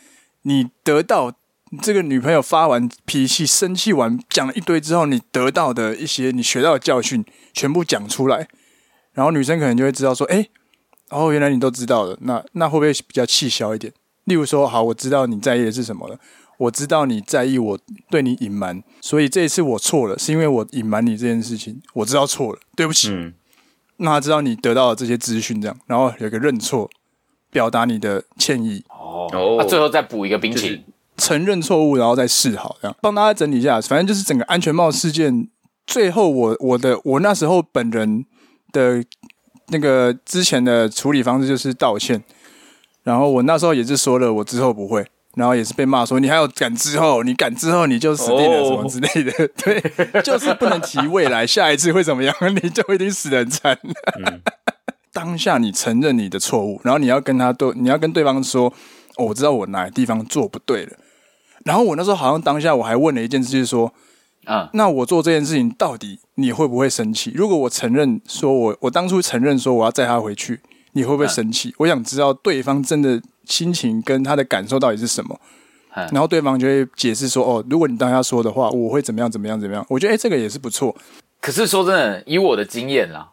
[0.44, 1.34] 你得到
[1.82, 8.48] 这个女朋友发完脾气、生气完讲了一堆之后，你得到的一些你学到的教训全部讲出来，
[9.14, 10.48] 然后女生可能就会知道说，哎，
[11.10, 12.18] 哦，原来你都知道了。
[12.22, 13.92] 那那会不会比较气消一点？
[14.26, 16.18] 例如说，好，我知道你在意的是什么了。
[16.64, 23.10] 我知道你在意我对你隐瞒，所以这一次我错了，是因为我隐瞒你这件事情，我知道错了，对不起。
[23.10, 23.34] 嗯，
[23.98, 26.90] 那他知道你得到了这些资讯，这样，然后有个认错，
[27.50, 28.84] 表达你的歉意。
[28.90, 30.84] 哦，那最后再补一个冰淇淋，
[31.18, 33.82] 承认错误，然后再示好，这样帮大家整理一下。
[33.82, 35.50] 反正就是整个安全帽事件，
[35.86, 38.26] 最后我我的我那时候本人
[38.72, 39.04] 的
[39.68, 42.24] 那个之前的处理方式就是道歉，
[43.04, 45.06] 然后我那时候也是说了，我之后不会。
[45.36, 53.76] 然后也是被骂说，你还有赶之后，你赶之后你就死定了什么之类的， 对，就是不能提未来下一次会怎么样，你就一定死得很惨。
[54.24, 54.42] 嗯、
[55.12, 58.72] 当下你承认你的错误，然后你要跟他对，你要跟对方说，
[59.16, 60.92] 哦，我知道我哪个地方做不对了。
[61.66, 63.92] 然后我那时候好像当下我还问了一件事，就是说，
[64.46, 67.32] 啊，那我做这件事情到底你会不会生气？
[67.34, 70.60] 如果我承认说我我当初承认说我要载他回去，
[70.92, 71.70] 你会不会生气？
[71.70, 73.20] 啊、我想知道对方真的。
[73.46, 75.40] 心情跟他的感受到底是什么？
[76.12, 80.96] 然后对方就会解释说：“哦，如果你当下说的话，我会怎么样怎么样怎么样。”我觉得哎，这个也是不错。
[81.40, 83.30] 可是说真的，以我的经验啦，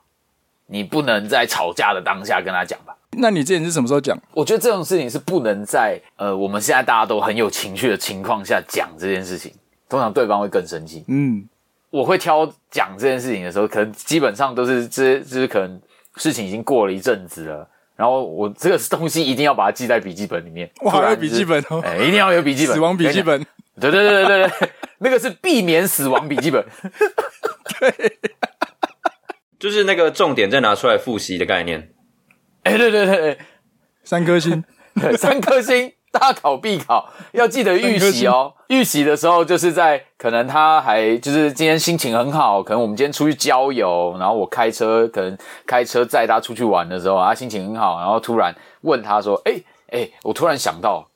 [0.66, 2.94] 你不能在吵架的当下跟他讲吧？
[3.12, 4.14] 那你之前是什么时候讲？
[4.34, 9.50] 我觉得这种事情是不能在呃我们现在大家都很有情绪的情况下讲这件事情，
[9.88, 11.02] 通常对方会更生气。
[11.08, 11.48] 嗯，
[11.88, 15.80] 我会挑讲这件事情的时候，可能基本上都是这就是可能
[16.16, 17.66] 事情已经过了一阵子了。
[18.00, 20.70] 然后我这个东西一定要把它记在笔记本里面。
[20.80, 21.82] 哇，有笔记本哦！
[21.84, 23.38] 哎，一定要有笔记本，死亡笔记本。
[23.78, 26.64] 对对对对对对，那个是避免死亡笔记本。
[27.78, 28.18] 对，
[29.58, 31.92] 就是那个重点再拿出来复习的概念。
[32.62, 33.38] 哎，对对对，
[34.02, 34.64] 三颗星，
[34.98, 35.92] 对，三颗星。
[36.12, 38.52] 大考必考，要记得预习哦。
[38.66, 49.54] 预习的时候，就是在可能他还就是今天心情很好，可能我们今天出去郊游，然后我开车，可能开车载他出去玩的时候，他心情很好，然后突然问他说：“哎
[49.92, 51.06] 哎，我突然想到，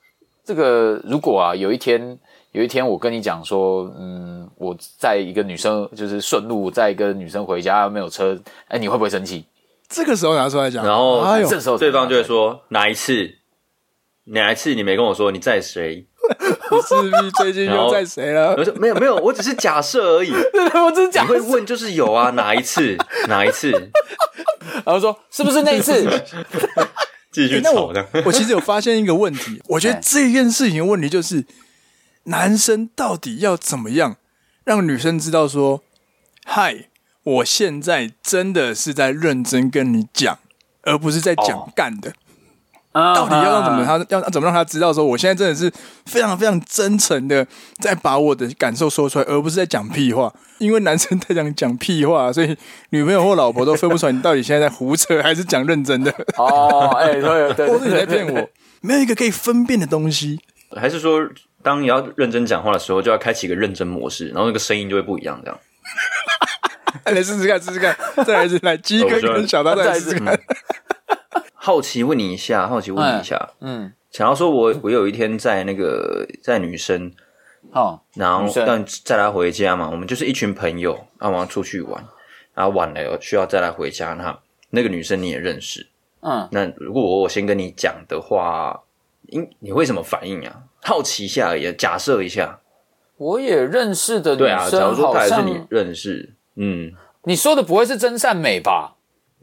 [0.45, 2.17] 这个如果啊有一天
[2.53, 9.45] 有一天我跟你讲说，嗯，我在一个女生就是顺路载一个女生回家没有车，哎，你会不会生气？”
[9.89, 13.33] 这个时候拿出来讲，然后哎呦，这时候对方就会说哪一次？
[14.27, 16.07] 哪一次你没跟我说你在谁？
[16.71, 18.55] 你是不是最近又在谁了？
[18.57, 20.33] 我说 没有没有，我只是假设而已。
[20.33, 21.35] 我只是假设。
[21.35, 22.97] 你会问就是有啊，哪一次？
[23.29, 23.71] 哪一次？
[24.85, 26.09] 然后说是不是那一次？
[27.31, 28.07] 继续吵的。
[28.25, 31.45] 我其实有发现一个问题，我觉得这件事情的问题就是，
[32.25, 34.17] 男生到底要怎么样
[34.65, 35.83] 让女生知道说，
[36.47, 36.89] 嗨，
[37.23, 40.39] 我现在真的是在认真跟你讲，
[40.83, 42.15] 而不是在讲干的。
[42.95, 45.71] 到底要让怎么他要怎么让他知道说，我现在真的是
[46.07, 47.45] 非常非常真诚的
[47.81, 50.33] 在把我的感受说出来，而不是在讲屁话。
[50.59, 52.57] 因为男生太想讲屁话，所以
[52.91, 56.15] 女朋友或老婆都分不出来你到底现在在胡扯还是讲认真的。
[56.39, 58.49] 哦，哎，对对， 或是你在骗我，
[58.81, 60.39] 没有一个可以分辨的东西。
[60.77, 61.21] 还是说，
[61.63, 65.59] 当你要认真讲话的时候，就要开启一个认真模式，然后那个声音就会不一样，这样。
[67.07, 70.39] 来试试看，试试看，再来一次，来鸡哥跟小刀再来试试看。
[71.65, 77.11] 好奇问你一下，好奇问你一下，嗯，想要说我我有一天在那个在女生，
[77.73, 82.05] 哦，然后让载她回家嘛，我们就是一群朋友，然后出去玩，
[82.53, 85.87] 然后晚了需要载她回家，那那个女生你也认识，
[86.21, 88.79] 嗯，那如果我我先跟你讲的话，
[89.23, 90.65] 你你会什么反应啊？
[90.83, 92.61] 好奇一下而已，假设一下，
[93.17, 98.94] 我也认识的女生，对啊，假如说她也是你认识，嗯，你说的不会是真善美吧？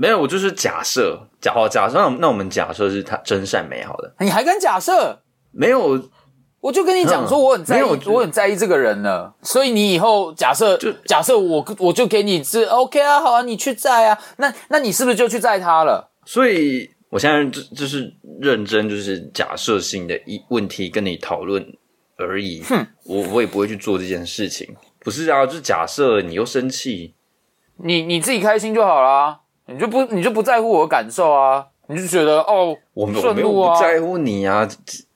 [0.02, 5.22] 没有，我就是假设，假好假设，那那我们假设是他真善美好的，你还敢假设？
[5.52, 6.10] 没有，
[6.60, 9.36] 我就跟你讲说，我很在意，我很在意这个人了。
[9.44, 14.18] 所以你以后假设，就假设我我就给你是 OK 啊，好啊，你去载啊。
[14.38, 16.12] 那那你是不是就去载他了？
[16.26, 21.64] 所以我现在就就是认真，就是假设性的一问题跟你讨论
[22.18, 22.64] 而已。
[22.64, 24.76] 哼，我我也不会去做这件事情。
[25.00, 27.14] 不是啊，就是假设你又生气，
[27.84, 29.42] 你你自己开心就好啦，
[29.74, 31.66] 你就不你就不在乎我的感受啊。
[31.88, 34.66] 你就觉得哦，我顺路啊，在乎你啊，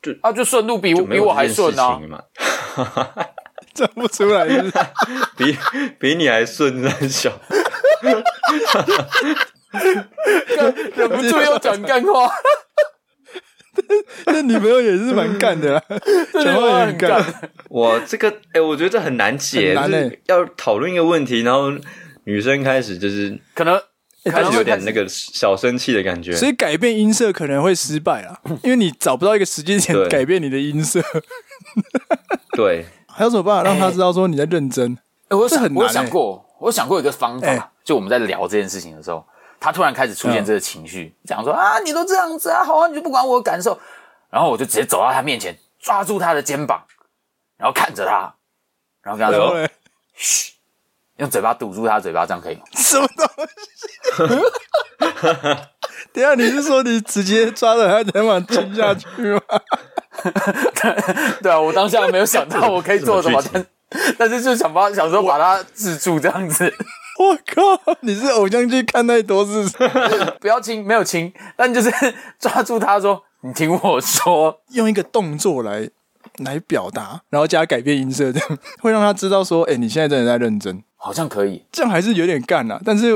[0.02, 1.98] 就啊，就顺路比我比我还顺啊，
[3.74, 4.74] 讲不出来是不是，
[5.38, 5.58] 比
[5.98, 7.32] 比你还顺，真小，
[10.96, 12.30] 忍不住要讲干话，
[14.28, 15.82] 那女朋友也是蛮干的啦，
[16.44, 17.24] 讲话也很干。
[17.70, 21.72] 我这个哎、欸，我觉得这很难解，难欸、要讨论一个问题，然后
[22.26, 23.82] 女生开始就是可能。
[24.32, 31.02] 开始有点那个小生气的感觉，所以改变音色可能会失败啊， 因为你找不到一个时间点改变你的音色。
[32.58, 34.98] 对，还有什么办法让他知道说你在认真？
[35.30, 39.26] 欸、我是很难、欸，我想过，我想过一个方法，欸、就我们在聊这件事情的时候，
[39.60, 43.80] 他突然开始出现这个情绪，讲、嗯、说啊，你都这样子啊，好啊，你就不管我的感受，
[44.30, 46.84] 然后我就直接走到他面前，抓住他的肩膀，
[47.58, 48.34] 然后看着他，
[49.04, 49.68] 然后跟他说
[50.16, 50.55] ：“嘘。
[51.18, 52.62] 欸”用嘴巴堵住他嘴巴，这样可以吗？
[52.76, 53.88] 什么东西？
[56.14, 59.42] 等下，你是说你直接抓着他肩膀亲下去吗？
[61.42, 63.66] 对啊，我当下没有想到我可以做什么，但
[64.18, 66.74] 但是就想把想说把他制住这样子。
[67.18, 69.64] 我靠，你是偶像剧看太多是？
[70.40, 71.90] 不要亲，没有亲，但就是
[72.40, 75.90] 抓住他说：“你听我说，用一个动作来
[76.40, 82.82] 来表达，然后加改变音色，这样会让他知道说：哎、欸，你现在真的在认真。”好像可以，这样还是有点干啊。
[82.84, 83.16] 但是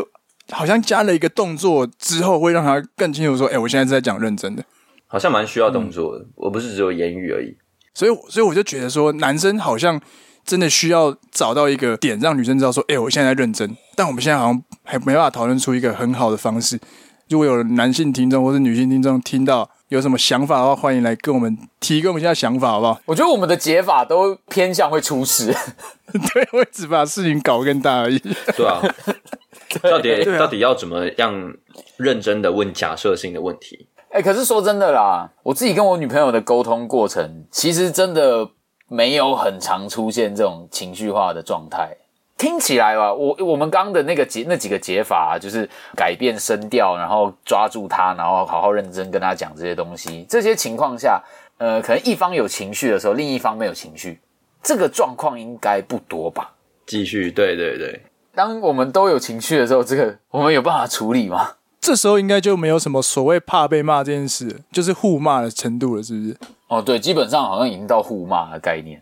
[0.52, 4.64] 好像加了一个动作之后，会让他更清楚说：“哎、欸，我现在是在讲认真的。”
[5.08, 7.58] 好像蛮需要动作的，我、嗯、不是只有言语而已。
[7.96, 10.00] 所以，所以我就觉得说，男生好像
[10.46, 16.80] 真的需要找到一个点，让女生知道说：“哎、欸，我现在在认真。”但我们现在好像还没办法讨论出一个很好的方式。
[17.28, 23.02] 如果有男性听众或是女性听众听到有什么想法的话，欢迎来跟我们提供一下想法，好不好？
[23.06, 25.48] 我觉得我们的解法都偏向会出事。
[26.34, 28.20] 对，我只把事情搞更大而已。
[28.20, 28.80] 对啊，
[29.82, 31.54] 到底到底要怎么样
[31.98, 33.88] 认真的问假设性的问题？
[34.12, 38.48] 哎、欸，可是说真的啦，我自己跟我女朋友的沟通过程，其实真的
[38.88, 41.98] 没有很常出现这种情绪化的状态。
[42.40, 50.26] 听起来吧，我我们刚刚的那个解那几个解法啊，就是改变声调，然后抓住他，然后好好认真跟他讲这些东西。
[50.30, 51.22] 这些情况下，
[51.58, 54.22] 呃，可能一方有情绪的时候，另一方没有情绪。
[54.64, 56.54] 这个状况应该不多吧？
[56.86, 58.02] 继续，对对对。
[58.34, 61.56] 当我们都有情绪的时候，这个我们有办法处理吗？
[61.82, 66.38] 这时候应该就没有什么所谓怕被骂这件事，就是互骂的程度了，是不是？
[66.70, 69.02] 哦，对，基本上好像已经到互骂的概念。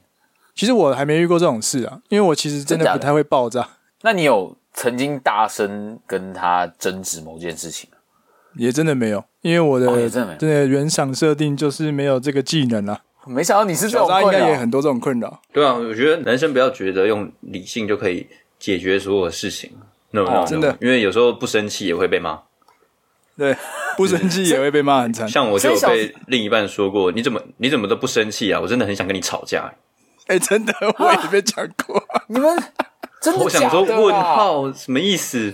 [0.57, 3.69] 其实我还没遇过这种事啊，因为我其实真的不太会爆炸。
[4.01, 7.87] 那你有曾经大声跟他争执某件事情？
[8.55, 12.99] 也真的没有，因为我的、哦、真的原厂设定就是没有这个技能啊。
[13.27, 15.39] 没想到你是这种困扰，应该也很多这种困扰。
[15.53, 18.25] 对啊，我觉得男生不要觉得用理性就可以
[18.57, 19.69] 解决所有的事情。
[20.09, 22.41] No, no, no, 真的，因为有时候不生气也会被骂。
[23.37, 23.55] 对，
[23.95, 25.27] 不生气也会被骂很惨。
[25.29, 28.59] 像我就有被另一半说过：“你怎么你怎么都不生气啊？
[28.59, 29.71] 我真的很想跟你吵架。”
[30.27, 32.01] 哎，真的，我也被讲过。
[32.27, 32.57] 你们
[33.21, 33.43] 真的？
[33.43, 35.53] 我想说问号什么意思？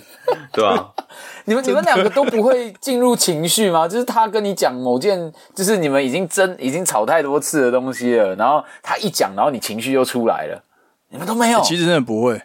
[0.51, 0.93] 对吧？
[1.45, 3.87] 你们你们两个都不会进入情绪吗？
[3.87, 10.63] 就是他跟你讲某件，就是你们已经争已经吵太多次的东西了，然后他一讲，然后你情绪又出来了，
[11.09, 11.61] 你们都没有。
[11.61, 12.41] 其实真的不会，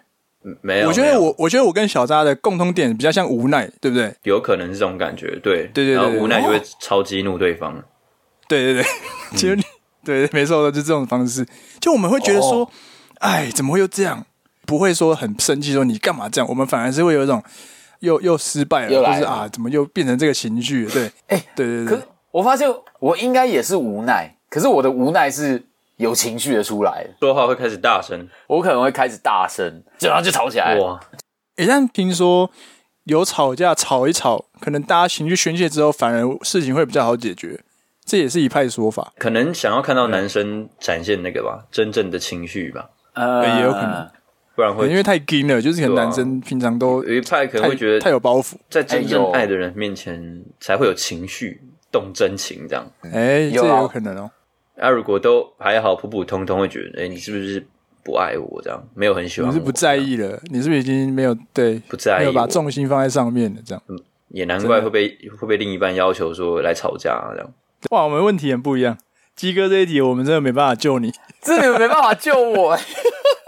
[0.61, 0.89] 没有。
[0.89, 4.13] 我觉得我我觉得我跟小扎的共通点比较像无奈，对不对？
[4.25, 7.81] 有可能是这种感觉，对对对，然后无奈就会超激怒对方。
[8.49, 8.91] 对对对，
[9.37, 9.57] 其实
[10.09, 11.47] 对，没错的，就这种方式。
[11.81, 12.71] 就我们会觉得说，
[13.21, 14.25] 哎，怎么会又这样？
[14.67, 16.49] 不会说很生气，说你干嘛这样？
[16.49, 17.43] 我们反而是会有一种。
[18.01, 20.87] 又又失败了，就是啊，怎么又变成这个情绪？
[20.87, 21.87] 对，哎、欸，对对对。
[21.87, 25.61] 可是我发现我应该也是无奈，可是我的无奈是
[25.97, 30.77] 有情绪的出来，说话会开始大声，我可能会开始大声，然后就吵起来。
[30.77, 31.01] 哇！
[31.57, 32.49] 哎、欸，但听说
[33.03, 37.61] 有吵架，吵一吵，可能大家情绪宣泄之后，反而事情会比较好解决，
[38.09, 39.13] 这也是一派说法。
[39.19, 44.09] 可能想要看到男生展现那个吧，真正的情绪吧，呃，也有可能。
[44.57, 51.61] 不然会因为太硬了，就是可能男生平常都有一派可能会觉得太有包袱，在真正爱的人面前才会有情绪
[51.93, 52.85] 动真情这样。
[53.03, 54.29] 哎，这也有可能哦。
[54.77, 57.65] 啊，如果都还好普普通通，会觉得哎，你是不是
[58.03, 58.83] 不爱我这样？
[58.95, 60.41] 没有很喜欢我，你是不在意了？
[60.51, 63.63] 你是不是已经没有对不在意，没有把重心放在上面了？
[63.65, 63.83] 这样，
[64.31, 67.49] 也难怪会被会被另一半要求说来吵架这样。
[67.91, 68.99] 哇，我们问题很不一样。
[69.37, 72.77] 鸡哥这一题，我们真的没办法救你，这你们没办法救我，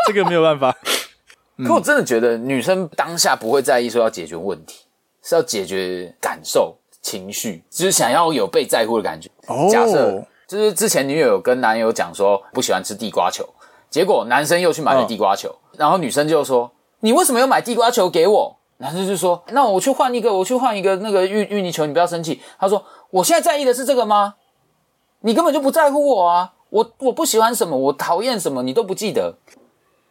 [0.07, 0.77] 这个没有办法。
[1.67, 4.85] 可我真的觉得，女生当下不会在意说要解决问题，
[5.23, 9.29] 是要解决感受、情绪，就是想要有被在乎的感觉。
[9.47, 13.47] 哦，假设就是之前女友有跟男友讲说不喜欢吃地瓜球，
[13.91, 16.71] 结果男生又去买了地瓜球，哦、然后女生就说
[17.01, 24.35] ：“你为什么要买地瓜球给我？”男生就说：“那我去换一个，我去换一个那个芋芋泥球，你不要生气。”他说：“我现在在意的是这个吗？
[25.21, 26.53] 你根本就不在乎我啊！
[26.71, 29.37] 我我不喜欢什么，我讨厌什么，你都不记得。”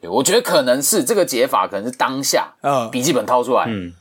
[0.04, 3.94] 我觉得可能是这个解法，可能是当下，嗯，笔记本掏出来，嗯，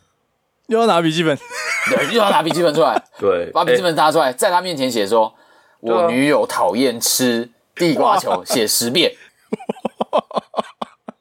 [0.69, 1.37] 又要拿笔记本，
[1.91, 5.35] 对，又要拿笔记本出来， 对，把笔记本拿出来，在他面前写说
[5.81, 9.13] ：“我女友讨厌吃地瓜球，写十遍。”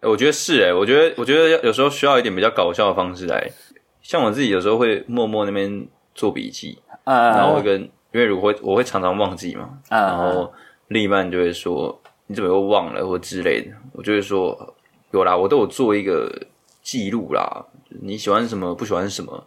[0.01, 3.51] 我觉得是哎，我觉得我觉得有时候需要一点比较搞笑的方式来，
[4.03, 6.77] 像我自己有时候会默默那边做笔记，
[7.07, 7.81] 嗯，然后会跟，
[8.11, 10.51] 因为如果我会常常忘记嘛，嗯，然后
[10.89, 11.97] 另一半就会说。
[12.29, 13.71] 你怎么又忘了或之类的？
[13.93, 14.75] 我就会说
[15.11, 16.29] 有啦，我都有做一个
[16.83, 17.65] 记录啦。
[18.01, 19.45] 你喜欢什么，不喜欢什么，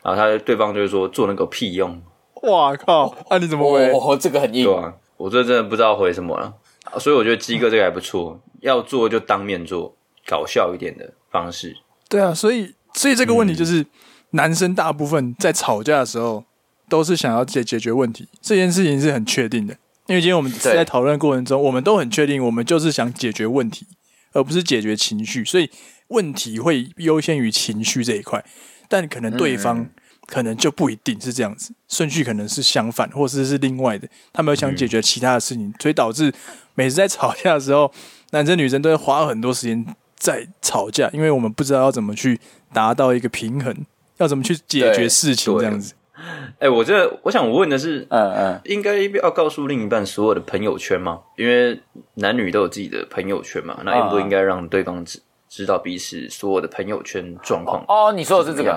[0.00, 2.00] 然后他对方就会说做那个屁用。
[2.42, 3.12] 哇靠！
[3.28, 3.90] 那、啊、你怎么回？
[3.90, 4.64] 哦，这个很硬。
[4.64, 6.54] 对啊，我这真的不知道回什么了。
[7.00, 9.92] 所以我觉得鸡哥这个还不错，要做就当面做，
[10.24, 11.76] 搞笑一点的方式。
[12.08, 13.86] 对啊，所以所以这个问题就是，嗯、
[14.30, 16.44] 男生大部分在吵架的时候
[16.88, 19.76] 都是想要解解决问题，这件事情是很确定的。
[20.06, 23.86] 因为今天我们在讨论过程中，我们都很确定，我们就是想解决问题，
[24.32, 25.70] 而不是解决情绪，所以
[26.08, 28.44] 问题会优先于情绪这一块。
[28.86, 29.88] 但可能对方
[30.26, 34.06] 可能就不一定是这样子，顺序可能是相反，或者是另外的。
[34.30, 36.30] 他们想解决其他的事情，所以导致
[36.74, 37.90] 每次在吵架的时候，
[38.32, 39.86] 男生女生都会花很多时间
[40.18, 42.38] 在吵架，因为我们不知道要怎么去
[42.74, 43.74] 达到一个平衡，
[44.18, 45.94] 要怎么去解决事情这样子。
[46.60, 51.20] 哎、欸，我这我想我问的是，嗯嗯，应该要告诉另一半所有的朋友圈吗？
[51.36, 51.80] 因为
[52.14, 57.84] 男女都有自己的朋友圈嘛，那应不应该让对方知知道彼此所有的朋友圈状况？
[57.88, 58.72] 哦，你说的是这个，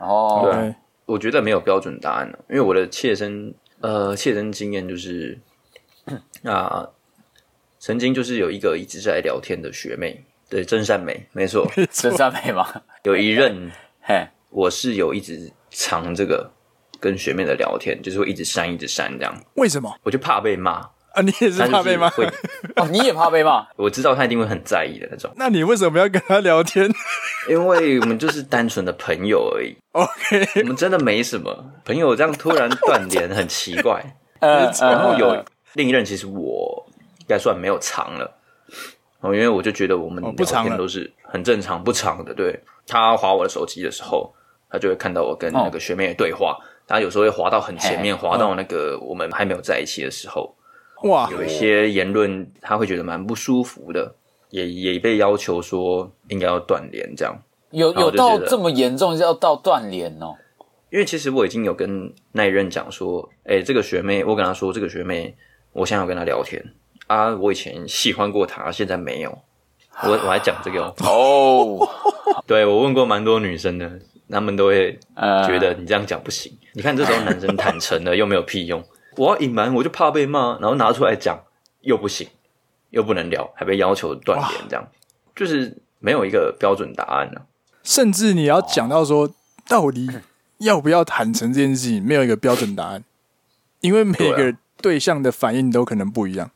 [0.00, 0.74] 哦，对，Okay.
[1.04, 5.38] 我觉得没有标准答案，因为我的切身呃切身经验就是，
[6.42, 6.88] 啊，
[7.78, 12.66] 曾经就是有一个一直在聊天的学妹，对，真善美，没错， 真善美嘛？
[13.04, 16.50] 有一任，嘿，我是有一直藏这个。
[17.00, 19.34] 跟学妹的聊天，就是会一直删，一直删这样。
[19.54, 19.94] 为什么？
[20.02, 21.22] 我就怕被骂啊！
[21.22, 22.10] 你也是怕被骂？
[22.10, 22.26] 会
[22.76, 23.66] 哦，你也怕被骂？
[23.76, 25.32] 我知道他一定会很在意的那种。
[25.36, 26.90] 那你为什么要跟他聊天？
[27.48, 29.74] 因为我们就是单纯的朋友而已。
[29.92, 34.04] OK，我们真的没什么朋友，这样突然断联很奇怪。
[34.40, 35.42] 呃，然后有
[35.72, 36.86] 另一任，其实我
[37.20, 38.30] 应该算没有藏了。
[39.20, 42.34] 哦，因为我就觉得我们聊天都是很正常，不长的。
[42.34, 44.30] 对，他划我的手机的时候，
[44.68, 46.58] 他就会看到我跟那个学妹的对话。
[46.86, 50.54] 他有时候会滑到很前面，滑到那个我们还没有在一起的时候，
[51.02, 54.14] 哇，有一些言论他会觉得蛮不舒服的，
[54.50, 57.36] 也也被要求说应该要断联，这样。
[57.70, 60.36] 有有到这么严重，要到断联哦？
[60.90, 65.34] 因为其实我已经有跟那一任讲说，哎，这个学妹，我跟他说这个学妹，
[65.72, 66.64] 我想要跟他聊天。
[67.08, 69.38] 啊，我以前喜欢过她，现在没有，
[70.04, 71.88] 我我还讲这个 哦，
[72.46, 73.90] 对，我问过蛮多女生的。
[74.30, 74.98] 他们都会
[75.46, 76.52] 觉得你这样讲不行。
[76.60, 78.84] 呃、你看这时候男生坦诚了又没有屁用，
[79.16, 81.38] 我要隐瞒我就怕被骂，然后拿出来讲
[81.82, 82.28] 又不行，
[82.90, 84.88] 又不能聊，还被要求断联，这样
[85.34, 87.46] 就是没有一个标准答案呢、啊。
[87.82, 89.32] 甚至你要讲到说，
[89.68, 90.08] 到底
[90.58, 93.04] 要不要坦诚这件事情，没有一个标准答案，
[93.80, 96.50] 因为每个对象的反应都可能不一样。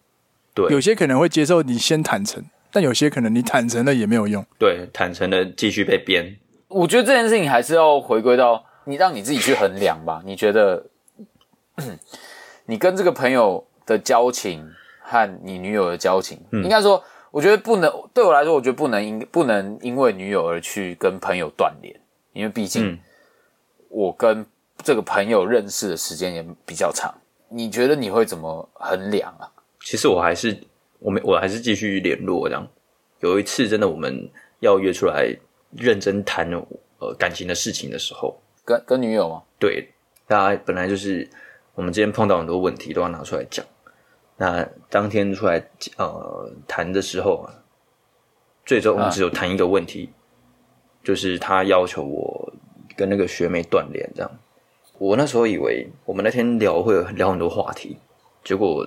[0.53, 4.45] 对，有些可能会接受你先坦诚，但有些可能你坦诚了也没有用。
[4.59, 6.37] 对，坦诚了继续被编。
[6.71, 10.23] 我觉得这件事情还是要回归到你让你自己去衡量吧。
[10.25, 10.87] 你觉得，
[12.66, 14.64] 你跟这个朋友的交情
[15.03, 17.03] 和你女友的交情，嗯、应该说，
[17.33, 21.93] 我觉得不能对我来说，我觉得不能因不能因为女友而去跟朋友断联，
[22.33, 22.97] 因为毕竟
[23.89, 24.47] 我跟
[24.85, 27.12] 这个朋友认识的时间也比较长。
[27.49, 29.51] 你觉得你会怎么衡量啊？
[29.85, 30.57] 其实我还是
[31.01, 32.64] 我们我还是继续联络这样。
[33.18, 35.37] 有一次真的我们要约出来。
[35.77, 36.51] 认真谈
[36.99, 39.43] 呃感情的事情的时候，跟跟女友吗？
[39.59, 39.89] 对，
[40.27, 41.29] 大家本来就是
[41.75, 43.64] 我们之间碰到很多问题都要拿出来讲。
[44.37, 45.62] 那当天出来
[45.97, 47.49] 呃谈的时候，
[48.66, 52.53] 最终我们只有谈一个问题，啊、就是他要求我
[52.97, 54.11] 跟那个学妹断联。
[54.14, 54.31] 这样，
[54.99, 57.97] 我那时候以为我们那天聊会有聊很多话题，
[58.43, 58.87] 结果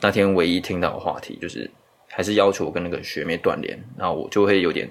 [0.00, 1.70] 那天唯一听到的话题就是
[2.08, 4.88] 还是要求我跟那个学妹断联，然后我就会有点。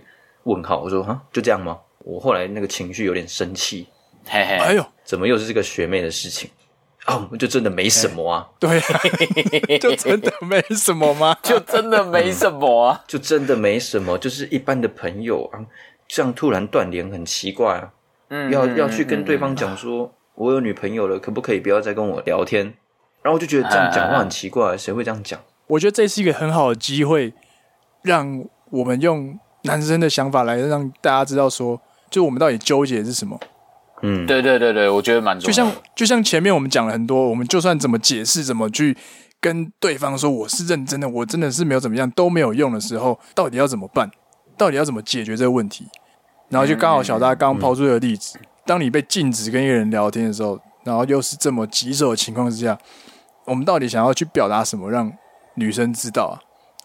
[0.47, 1.77] 问号，我说哈，就这样吗？
[1.99, 3.87] 我后来那个情绪有点生气，
[4.25, 6.49] 嘿嘿，哎呦，怎么又是这个学妹的事情？
[7.05, 8.47] 哦，就真的没什么啊。
[8.59, 8.79] 对，
[9.79, 11.37] 就真的没什么吗？
[11.43, 13.03] 就真的没什么啊？
[13.07, 15.59] 就真的没什么，就是一般的朋友啊。
[16.07, 17.91] 这样突然断联很奇怪啊。
[18.29, 22.65] 嗯，要要去跟对方讲说，我有女朋友了，可不可以不要再跟我聊天？
[23.21, 25.39] 然后我就觉得这样讲话很奇怪，谁会这样讲？
[25.67, 27.33] 我觉得这是一个很好的机会，
[28.01, 29.37] 让我们用
[29.67, 33.39] 男生的想法来让大家知道说，就我们到底纠结的是什么。
[34.01, 35.47] 嗯，对对对对，我觉得蛮重要。
[35.47, 38.95] 就像就像前面我们讲了很多，我们就算怎么解释，怎么去
[39.41, 44.09] 跟对方说我是认真的，我真的是没有怎么样都没有用的时候，到底要怎么办？
[44.55, 45.85] 到底要怎么解决这个问题？
[46.49, 52.77] 然后就刚好小大刚刚抛出一个例子，当你被禁止跟一个人聊天的时候，然后又是这么棘手的情况之下，
[53.45, 55.11] 我们到底想要去表达什么，让
[55.55, 56.35] 女生知道啊？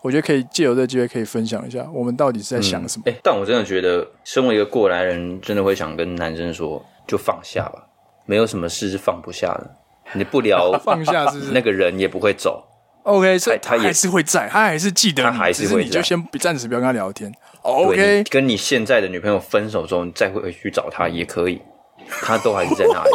[0.03, 3.05] 我觉得可以借由这个机会可以分享一下，我们到底是在想什么？
[3.07, 7.87] 哎、嗯，但我真的觉得，身为一个过来人，真的会想跟男生说，就放下吧，
[8.27, 9.77] 没有什么事是放不下的。
[10.15, 12.67] 你不聊 放下是，是那个人也不会走。
[13.05, 17.33] OK，所以他还是会在，他还是记得，他还是会，你就先暂时不要跟他聊天。
[17.63, 21.61] OK，跟你现在的女朋友分手之后，你再回去找他也可以，
[22.09, 23.11] 他都还是在那里。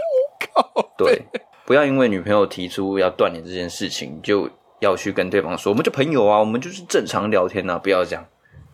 [0.98, 1.22] 对，
[1.64, 4.48] 不要因为女朋友提出要断联这件事情，就
[4.80, 8.26] 要去跟对方说，我们就朋友啊，我们就是正常聊天啊，不要这样，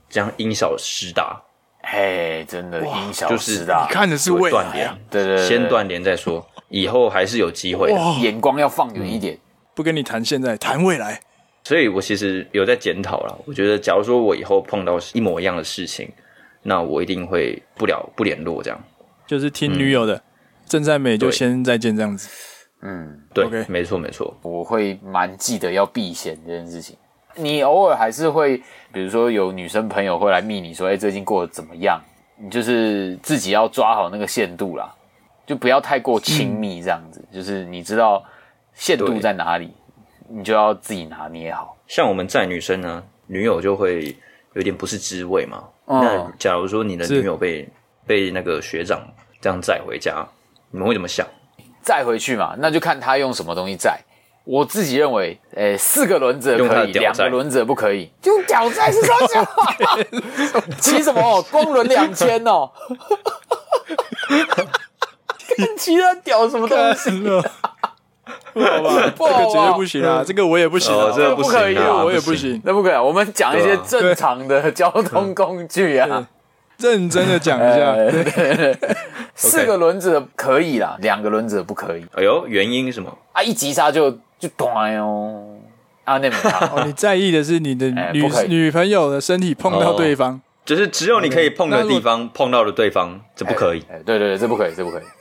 [0.09, 1.43] 这样因小失大。
[1.89, 9.39] 嘿，真的因小失大，就是、你看的是未来、啊，对对，对，先断联再说，以后还是有机会的，眼光要放远一点，
[9.73, 11.21] 不跟你谈现在，谈未来。
[11.63, 13.39] 所以我其实有在检讨了。
[13.45, 16.11] 我觉得，假如说我以后碰到一模一样的事情，
[16.63, 18.85] 那我一定会不了不联络，这样。
[19.27, 20.23] 就是听女友的，
[20.67, 22.29] 正在美就先再见这样子。
[22.83, 24.37] 嗯，对，Okay 没错没错。
[24.43, 26.97] 我会蛮记得要避嫌这件事情。
[27.35, 28.63] 你偶尔还是会，
[28.93, 32.01] 比如说有女生朋友会来密你说，哎，最近过得怎么样？
[32.39, 34.95] 你就是自己要抓好那个限度啦，
[35.47, 37.21] 就不要太过亲密这样子。
[37.31, 38.25] 嗯、就是你知道
[38.75, 39.73] 限度在哪里。
[40.29, 41.77] 你就要自己拿捏好。
[41.87, 44.13] 像我们在女生呢，女友就会
[44.55, 45.63] 有点不是滋味嘛。
[45.87, 47.69] 嗯、那假如说你的女友被
[48.05, 49.01] 被那个学长
[49.41, 50.27] 这样载回家，
[50.73, 51.25] 你们会怎么想？
[51.87, 53.97] 载回去嘛，那就看他用什么东西载。
[54.43, 58.11] 我自己认为，诶、欸，四个轮子可以，两个轮子不可以。
[58.21, 60.63] 就屌载是说什么？
[60.81, 61.41] 骑什么？
[61.43, 62.69] 光轮两千哦。
[65.79, 67.11] 骑他屌什么东西？
[68.53, 70.25] 不好吧，这个绝对不行啊！
[70.27, 73.01] 这个我也不行，这个不可以，我也不行，那不可以啊！
[73.03, 76.27] 我们讲一些正常的交通工具啊，
[76.79, 77.95] 认真的讲一下。
[79.35, 82.07] 四个轮子的可以啦，两个轮子的不可以。
[82.15, 83.17] 哎呦，原因是什么？
[83.33, 85.57] 啊，一急刹就就断哦！
[86.05, 93.81] 啊，那么 你在意的是你的女女朋友的身体碰到对方，就是只有你可以碰的地方碰到了对方，这不可以。
[94.05, 95.03] 对对对，这不可以，这不可以。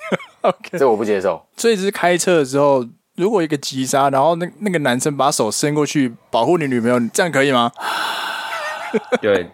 [0.46, 0.78] Okay.
[0.78, 1.44] 这我不接受。
[1.58, 2.86] 所以，是开车的时候，
[3.16, 7.72] 如果一个急刹，然后那那个男生把手伸过去保护你女朋友，这样可以吗？
[9.20, 9.50] 对，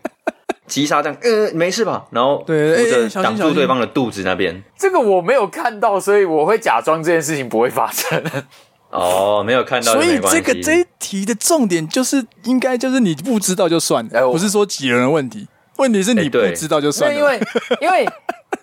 [0.72, 2.06] 急刹这样，呃，没事吧？
[2.12, 4.64] 然后对，挡住对方的肚子那边。
[4.78, 8.24] 这个我没有看到，所以我会假装这件事情不会发生。
[8.90, 15.48] 哦，没有看到，所以这个这一题的重点就是，应该就是你不知道就算了，不是说几人的问题。
[15.78, 17.40] 问题是你不知道就算了，因为
[17.82, 18.08] 因为。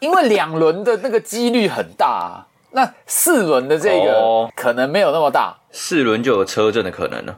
[0.00, 7.36] 因为两轮的那个几率很大啊，那四轮的这个可能没有那么大，四轮就有车震的可能了。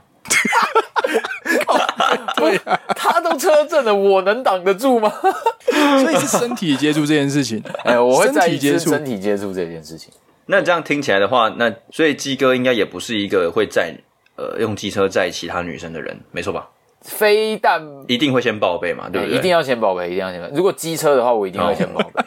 [2.40, 5.12] 对啊，他都车震了，我能挡得住吗？
[6.02, 10.12] 所以是身体接触这件事情， 哎，我会在意身体接触这件事情。
[10.46, 13.94] 那这样听起来的话，那所以鸡哥应该也不是一个会载
[14.36, 16.68] 呃用机车载其他女生的人，没错吧？
[17.02, 19.38] 非但一定会先报备嘛，对不对？
[19.38, 20.56] 一定要先报备，一定要先报备。
[20.56, 22.22] 如果机车的话，我一定会先报备。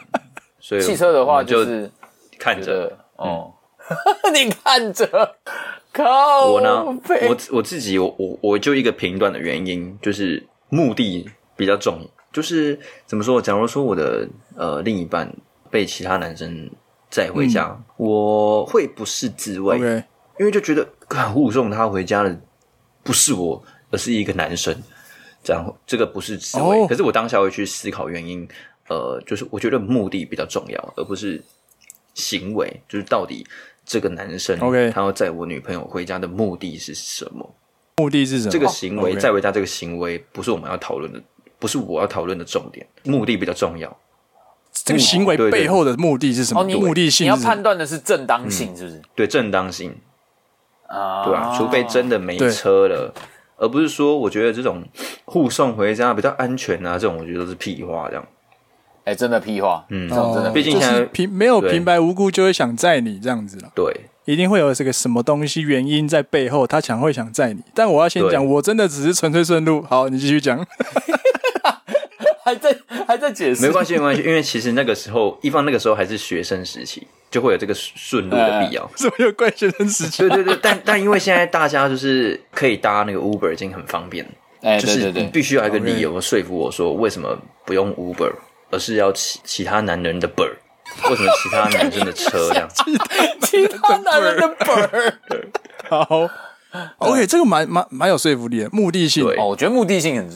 [0.58, 1.90] 所以汽车的话就是
[2.38, 3.52] 看着哦，
[4.32, 5.36] 你看着，
[5.94, 6.84] 靠我呢？
[6.84, 12.06] 我我自己，我我我就一个评断的原因，就是目的比较重。
[12.32, 13.40] 就是怎么说？
[13.40, 15.32] 假如说我的呃另一半
[15.70, 16.68] 被其他男生
[17.08, 19.78] 载回家，嗯、我会不是滋味.
[20.38, 20.84] 因为就觉得
[21.32, 22.40] 护送他回家的
[23.04, 24.76] 不是我，而是一个男生，
[25.44, 26.80] 这样这个不是滋味。
[26.80, 26.88] Oh.
[26.88, 28.48] 可是我当下会去思考原因。
[28.86, 31.42] 呃，就是我觉得目的比较重要，而不是
[32.12, 32.82] 行为。
[32.86, 33.46] 就是到底
[33.84, 37.54] 这个男生，OK，他要载我女朋友回家的目的是什么？
[37.96, 38.50] 目的是什么？
[38.50, 41.22] 这个行为载回家这个行为不是我们要讨论的，
[41.58, 42.86] 不是我要讨论的重点。
[43.04, 43.96] 目的比较重要。
[44.72, 46.64] 这个行为背后的目的是什么？
[46.64, 49.02] 目的性，你要判断的是正当性，是不是？
[49.14, 49.94] 对，正当性
[50.88, 53.14] 啊，对啊，除非真的没车了，
[53.56, 54.82] 而不是说我觉得这种
[55.26, 58.26] 护送回家比较安全啊，这种我觉得都是屁话，这样。
[59.04, 63.70] 哎，真的屁话，嗯，真的，毕竟现在平没有平白无故就会想载你这样子了。
[63.74, 63.94] 对，
[64.24, 67.60] 一定会有这个什么东西原因在背后，他想会想载你。
[67.74, 69.82] 但我要先讲，我真的只是纯粹顺路。
[69.82, 70.64] 好，你继续讲。
[72.44, 72.76] 还在
[73.06, 78.90] 还在解释，没关系没关系，因为其实那个时候，一方那个时候还是学生时期，就会有这个顺路的必要。
[78.94, 80.28] 怎么有怪学生时期？
[80.28, 84.26] 对 对对，但但因为现在大家就是可以搭那个 Uber 已经很方便，
[84.60, 87.34] 哎，就是你必须要一个理由说服我说为什么
[87.64, 88.30] 不用 Uber，
[88.70, 90.56] 而是要其其他男人的本儿。
[91.10, 92.68] 为什么其他男生的车这样？
[93.40, 95.18] 其他男人的本儿。
[95.88, 96.28] 好
[96.98, 99.24] ，OK，这个蛮蛮蛮有说服力的，目的性。
[99.24, 100.28] 对，哦，我觉得目的性很。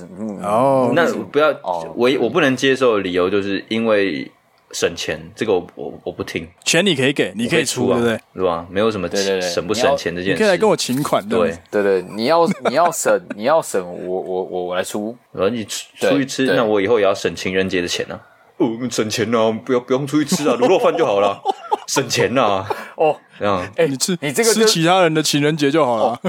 [0.43, 1.51] 哦，那不要，
[1.95, 4.31] 我我不能接受的理由就是因为
[4.73, 6.47] 省钱，这个我我我不听。
[6.65, 8.21] 钱你可以给，你可以出，对不对？
[8.35, 8.67] 是吧？
[8.71, 9.09] 没有什么
[9.41, 11.27] 省不省钱这件事，你可以来跟我请款。
[11.29, 15.17] 对对对，你要 你要省，你要省，我我我我来出。
[15.33, 18.21] 然后你出出去吃，那我以后也要省情人节的钱呢。
[18.59, 21.41] 哦，省钱呐，不要不用出去吃啊，卤肉饭就好了，
[21.87, 22.67] 省钱呐。
[22.97, 26.21] 哦，这样，哎，你吃你这个吃其他人的情人节就好了，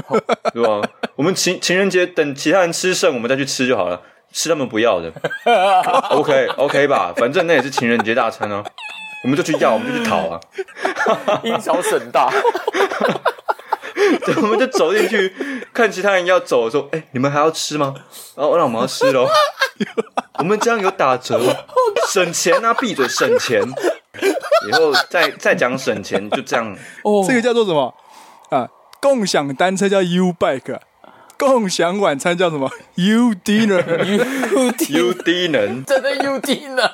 [0.54, 0.80] 对吧？
[1.16, 4.00] 我们情情人节等其他人吃剩，我们再去吃就好了，
[4.32, 5.12] 吃他们不要的。
[6.10, 8.64] OK OK 吧，反正那也是情人节大餐啊，
[9.24, 10.40] 我们就去要，我们就去讨啊，
[11.42, 12.30] 因小省大。
[14.36, 15.34] 我们就走进去
[15.74, 17.94] 看其他人要走的时候，哎，你们还要吃吗？
[18.34, 19.28] 然后让我们要吃喽。
[20.38, 21.38] 我们这样有打折，
[22.08, 22.72] 省钱啊！
[22.74, 23.62] 闭嘴，省钱。
[24.68, 26.74] 以后再再讲省钱，就这样。
[27.02, 27.94] 哦，这个叫做什么
[28.50, 28.68] 啊？
[29.00, 30.78] 共享单车叫 U Bike，
[31.40, 36.90] 共享晚餐叫什么？U Dinner，U U Dinner，真的 U Dinner。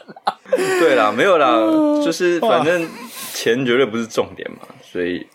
[0.78, 1.48] 对啦，没有啦，
[2.00, 2.88] 就是反正
[3.34, 5.26] 钱绝对不是重点嘛，所以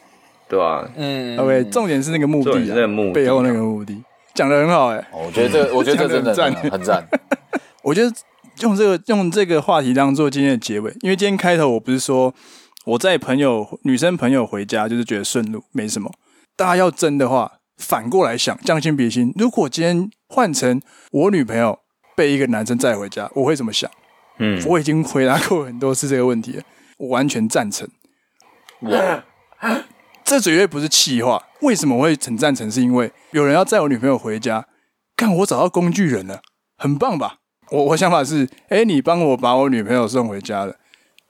[0.48, 0.90] 对吧？
[0.96, 4.02] 嗯，OK，重点是那个目的，那个目的，背后那个目的，
[4.34, 5.06] 讲的很好哎。
[5.12, 6.34] 我觉得这个，我觉得这真的
[6.72, 7.06] 很赞。
[7.84, 8.10] 我觉得
[8.62, 12.34] 用这个用这个话题当做今天的结尾，因为今天开头我不是说
[12.86, 16.10] 我在朋友女生朋友回家就是觉得顺路没什么。
[16.56, 17.52] 大家要争的话，
[17.82, 20.80] 反过来想，将心比心，如果今天换成
[21.12, 21.80] 我女朋友
[22.16, 23.90] 被一个男生载回家，我会怎么想？
[24.38, 26.64] 嗯，我已经回答过很多次这个问题了，
[26.98, 27.88] 我完全赞成。
[28.82, 29.24] 哇，
[30.24, 31.44] 这绝对不是气话。
[31.62, 32.72] 为什么我会很赞成？
[32.72, 34.66] 是因为有人要载我女朋友回家，
[35.18, 36.42] 看我找到工具人了，
[36.78, 37.40] 很棒吧？
[37.70, 40.76] 我我想法是，哎、欸，你帮我把我女朋友送回家了，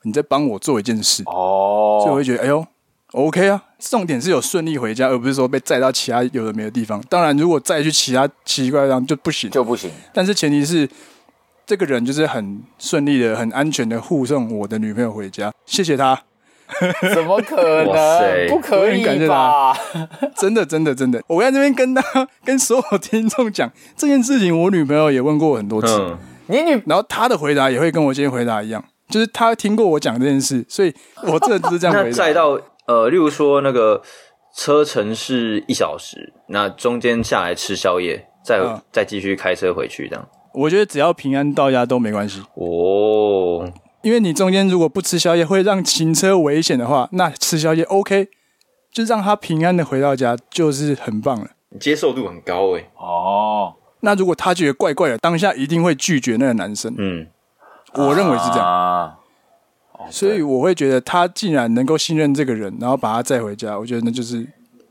[0.03, 2.65] 你在帮我做一件事哦，所以我会觉得，哎呦
[3.11, 7.03] ，OK 啊，重点是有顺利回家，而不是说被载到其他有的没的地方。
[7.09, 9.89] 当然，如果再去其他奇奇怪的地方就不行，就不行。
[10.13, 10.87] 但是前提是，
[11.65, 16.17] 这个人就是很顺利的、很安全的护送我的女朋友回家，谢谢他。
[17.13, 18.47] 怎么可能？
[18.47, 19.75] 不可以吧？
[20.37, 25.89] 真的，真的，真的，我在这边跟他、跟所有听众讲这件事情，我女朋友也问过我很多次。
[25.97, 26.17] 嗯
[26.47, 32.17] 你女，然后他的回答也会跟我今天回答一样，就是他听过我讲这件事，所以我这就是这样回答。
[32.17, 34.01] 载到呃，例如说那个
[34.55, 40.27] 车程是一小时，那中间下来吃宵夜，再、嗯、再继续开车回去，这样。
[40.53, 43.71] 我觉得只要平安到家都没关系哦，
[44.01, 48.27] 因为你中间如果不吃宵夜会让行车危险的话，那吃宵夜 OK，
[48.91, 51.47] 就让他平安的回到家就是很棒了，
[51.79, 52.89] 接受度很高诶。
[52.97, 53.75] 哦。
[54.01, 56.93] 那如果他觉得怪怪的，当下一定会拒绝那个男生。
[56.97, 57.27] 嗯，
[57.93, 58.65] 我认为是这样。
[58.65, 59.19] 啊、
[60.09, 64.45] 所以我会觉得他既然能够信任这个人，然后把他载回家，我觉得那就是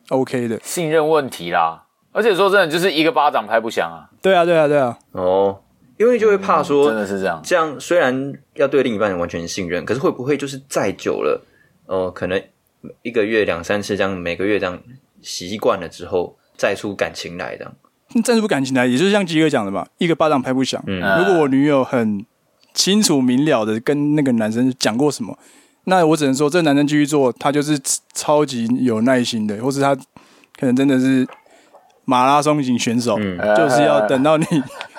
[0.08, 0.58] OK 的。
[0.62, 4.08] 信任问题啦，而且说真的，就是一个巴掌拍不响啊。
[4.22, 4.98] 对啊，对啊，对啊。
[5.12, 5.60] 哦，
[5.96, 7.40] 因为就会怕说、嗯、真的是这样。
[7.44, 11.42] 这样虽然要对另一半完全信任，可是会不会就是再久了，
[11.86, 12.42] 哦、呃，可能
[13.02, 14.80] 一个月两三次这样，每个月这样
[15.22, 17.72] 习惯了之后，再出感情来这样。
[18.24, 20.82] 站出感情来，也就是像基哥讲的嘛，一个巴掌拍不响。
[20.88, 22.26] 嗯，如果我女友很
[22.74, 25.36] 清楚明了的跟那个男生讲过什么，
[25.84, 27.78] 那我只能说，这男生继续做，他就是
[28.14, 31.26] 超级有耐心的，或是他可能真的是
[32.04, 34.46] 马拉松型选手，嗯、就是要等到你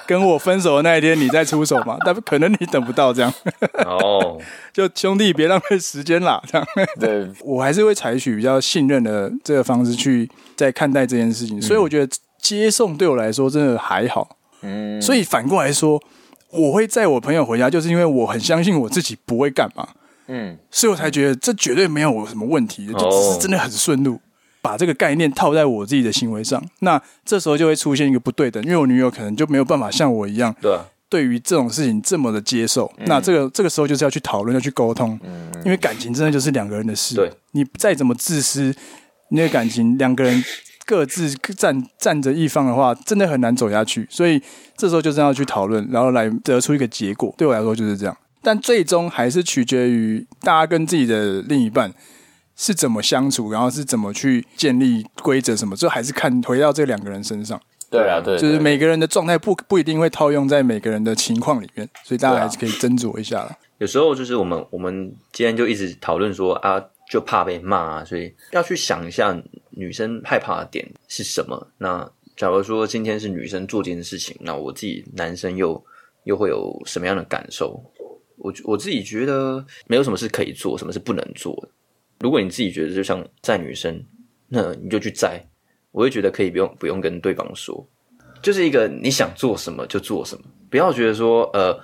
[0.05, 1.97] 跟我分手的那一天，你再出手嘛。
[2.05, 3.33] 但可能你等不到这样。
[3.85, 4.39] 哦，
[4.73, 6.67] 就兄弟别浪费时间啦，这样。
[6.99, 12.15] 对，我还是会采取比较信任的这个方式去在看待这件事情，所以我觉得。
[12.41, 14.27] 接送对我来说真的还好，
[14.63, 16.01] 嗯，所以反过来说，
[16.51, 19.87] 我会载我朋友回家，就是因为我很相信我自己不会干嘛，
[20.27, 24.19] 嗯，所以我才觉得这绝对没有什么问题，就只是真的很顺路，
[24.61, 30.77] 把这个概念套在我自己的行为上，那这时候就会出现一个不对等，因为我女友可能就没有办法像我一样，对，
[31.09, 38.75] 对于这种事情这么的接受，那这个这个时候就是要去讨论，要去沟通，嗯，因为感情真的就是两个人的事，对，你再怎么自私，
[39.29, 40.43] 那个感情两个人。
[40.91, 44.05] 各自站站着一方的话，真的很难走下去。
[44.09, 44.41] 所以
[44.75, 47.33] 这时候就是要去讨论，然后来得出一个结果。
[47.37, 51.93] 对我来说就是这样，但最终还是取决于大家跟自己的另一半
[52.57, 57.57] 是怎么相处，然后是怎么去建立规则什么，这还是看回到这两个人身上。
[57.89, 63.57] 对啊，对，就是每个人的状态不不一定会套用在每个人的情况里面，所以大家还是可以斟酌一下了。
[63.77, 66.81] 有时候就是我们我们今天就一直讨论说啊，
[67.11, 69.37] 就怕被骂，所以要去想一下
[69.71, 71.67] 女生害怕的点是什么。
[71.77, 75.83] 那假如说今天是女生做这件事情，那我自己男生又
[76.23, 77.83] 又会有什么样的感受？
[78.37, 81.67] 我我自己觉得没有什么是可以做，什么是不能做的。
[82.21, 84.01] 如果你自己觉得就像在女生，
[84.47, 85.45] 那你就去在。
[85.91, 87.85] 我会觉得可以不用不用跟对方说，
[88.41, 91.77] 就是一个你想做什么就做什么，不要觉得说呃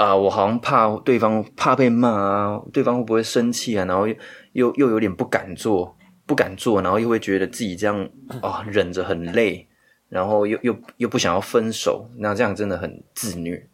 [0.00, 3.84] 啊、呃，我好像怕对方怕被骂啊，对方会不会生气啊？
[3.84, 4.14] 然后又
[4.52, 5.94] 又又有点不敢做，
[6.24, 8.02] 不敢做，然后又会觉得自己这样
[8.40, 9.68] 啊、哦、忍着很累，
[10.08, 13.68] 然后又又又不想要分手，那这样真的很自虐。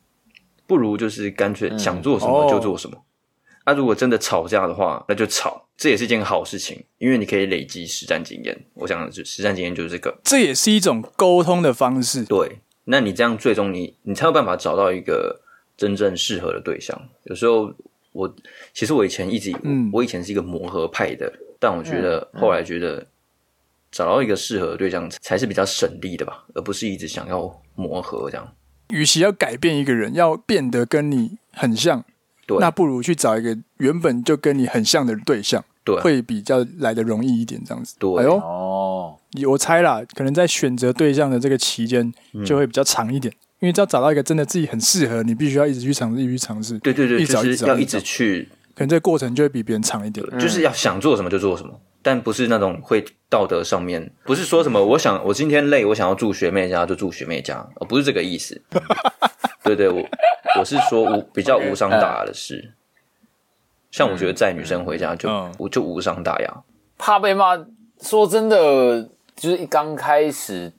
[0.66, 2.96] 不如就是干脆想做什么就做什么。
[2.96, 5.68] 那、嗯哦啊、如果真的吵架的话，那就吵。
[5.76, 8.66] 这也是一件好事情，因为你可以累积实战经验。
[8.74, 10.18] 我想，就实战经验就是这个。
[10.24, 12.24] 这也是一种沟通的方式。
[12.24, 15.42] 对，那你这样最终你你才有办法找到一个
[15.76, 17.00] 真正适合的对象。
[17.24, 17.72] 有时候
[18.12, 18.34] 我
[18.72, 23.06] 其实我以前一直嗯，我以前是一个磨合派的，但我觉得后来觉得
[23.90, 28.52] 找到一个适合的对象才是比较省力的吧，而不是一直想要磨合这样。
[28.90, 32.04] 与其要改变一个人，要变得跟你很像。
[32.46, 37.96] 对，那不如去找一个原本就跟你很像的对象，对，会比较来的容易一点，这样子。
[37.98, 39.18] 对，哎呦，哦，
[39.48, 42.14] 我猜啦，可能在选择对象的这个期间
[42.44, 46.78] 就会比较长一点，嗯、因为只要找到一个真的自己很适合，你必须要一直去尝试，一直去尝试。
[46.78, 50.26] 对对对，一直找，就是要一直去，可能这个过程就会比别人长一点。
[50.38, 58.60] 就是要想做什么就做什么，但不是那种会道德上面，不是说什么我想我今天累，我想要住学妹家就住学妹家，而不是这个意思。
[59.62, 60.02] 对对，我。
[60.58, 66.62] 我是说无比较无伤大雅的事，okay, uh, 像我觉得载女生回家就、嗯、就无伤大雅。
[66.96, 67.58] 怕被骂，
[68.00, 69.02] 说真的，
[69.34, 70.72] 就是一刚开始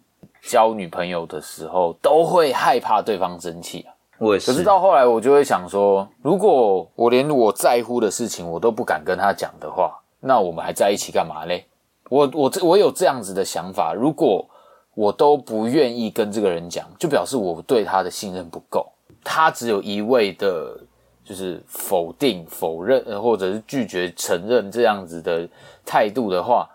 [0.47, 3.93] 交女朋友的时候，都会害怕对方生气啊。
[4.17, 4.51] 我也是。
[4.51, 11.65] 可是到后来，我就会想说，如果我连我在乎的事情我都不敢跟他讲的话，那我们还在一起干嘛嘞？
[12.09, 14.47] 我我我有这样子的想法，如果
[14.95, 18.87] 我都不愿意跟这个人讲，就表示我对他的信任不够。
[19.23, 20.79] 他只有一味的，
[21.23, 25.47] 就是否定、否认，或者是拒绝承认这样子的
[25.85, 26.67] 态度的话，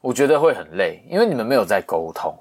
[0.00, 2.34] 我觉得会很累，因为你们没有在沟通，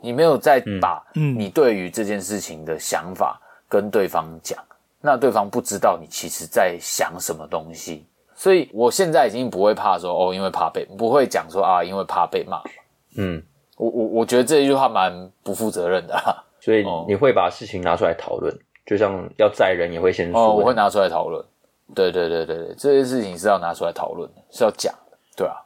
[0.00, 12.62] 你没有再把你对于这件事情的想法跟对方讲，嗯、那对方不知道你其实在想什么东西，所以我现在已经不会怕说哦，因为怕被不会讲说啊，因为怕被骂。
[13.16, 13.42] 嗯，
[13.76, 16.16] 我我我觉得这一句话蛮不负责任的，
[16.60, 18.56] 所以你会把事情拿出来讨论。
[18.86, 21.44] 就像要载人也会先说，哦，我会拿出来讨论。
[21.94, 25.56] 对对对对对，这些事情是要拿出来讨论的，是要讲的，对啊。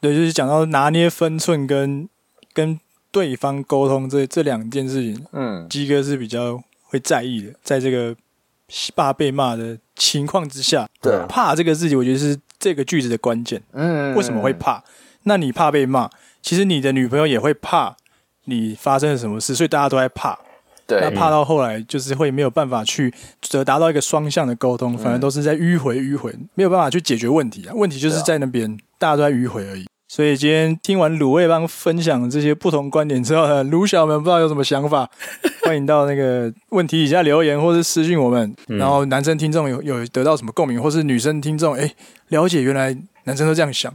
[0.00, 2.08] 对，就是讲到拿捏分寸跟
[2.52, 2.78] 跟
[3.10, 8.14] 对方沟通这这两件事情，嗯，基哥是比较会在意的，在这个
[8.94, 13.62] 怕被骂的情况之下，对啊，怕这个事情，我觉得是这个句子的关键。
[13.72, 14.82] 嗯，为什么会怕？
[15.24, 16.08] 那你怕被骂，
[16.42, 17.96] 其实你的女朋友也会怕
[18.44, 20.38] 你发生了什么事，所以大家都在怕。
[20.86, 23.12] 对，那怕到后来就是会没有办法去
[23.50, 27.74] 得达到一个双向的沟通，反而都是在迂回迂回，没有办法去解决问题啊。
[27.74, 29.86] 问题就是在那边，大家都在迂回而已。
[30.08, 35.08] 所以今天听完卤味帮分享这些不同观点之后呢，卤小们不知道有什么想法，
[35.62, 38.52] 欢迎到那个问题底下留言或是私信我们。
[38.66, 41.94] 然后男生听众有有得到什么共鸣，或是女生听众哎
[42.28, 43.92] 了解原来男生都这样想，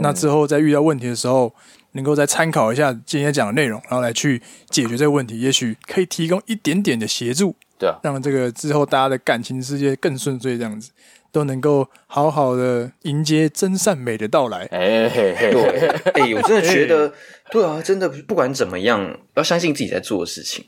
[0.00, 1.52] 那之后在遇到问题的时候。
[1.92, 10.90] 能够再参考一下今天讲的内容，然后来去解决这个问题，也许可以提供一点点的协助，对啊，让这个之后大家的感情世界更顺遂，这样子
[11.36, 14.66] 都能够好好的迎接真善美的到来。
[14.70, 17.12] 哎嘿嘿，对，哎，我真的觉得，
[17.50, 20.64] 对啊，真的不管怎么样，要相信自己在做的事情，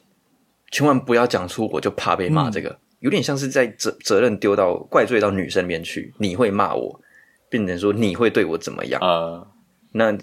[0.71, 7.01] 千万不要讲出我就怕被骂，这个、嗯、有点像是在责责任丢到怪罪到女生那边去，你会骂我，
[7.49, 9.09] 变成说你会对我怎么样啊？
[9.09, 9.47] 呃、
[9.93, 10.19] 那。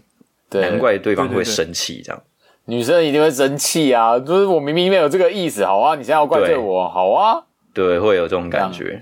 [0.51, 2.23] 难怪对方会生气，这样
[2.65, 4.17] 女生一定会生气啊！
[4.17, 7.43] 就是我明明没有这个意思，好啊，你现在要怪罪我，好啊，
[7.73, 9.01] 对，会有这种感觉，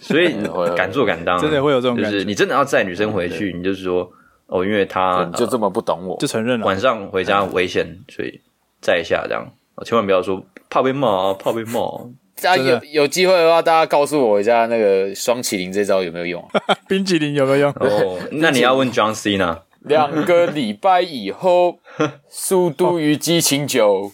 [0.00, 0.34] 所以
[0.74, 2.10] 敢做敢当，真的会有这种感觉。
[2.10, 4.10] 就是你真的要载女生回去，你就是说
[4.46, 6.66] 哦，因为她就这么不懂我，就承认了。
[6.66, 8.40] 晚上回家危险，所以
[8.80, 9.46] 载一下这样，
[9.84, 11.80] 千万不要说怕被骂啊，怕被骂。
[12.42, 16.42] 大家有有机会的话，大家告诉我一下那个双麒麟这招有没有用？
[16.88, 17.70] 冰淇淋有没有用？
[17.78, 19.58] 哦，那你要问 John C 呢？
[19.80, 21.78] 两个礼拜以后，
[22.28, 24.12] 速度与激情九。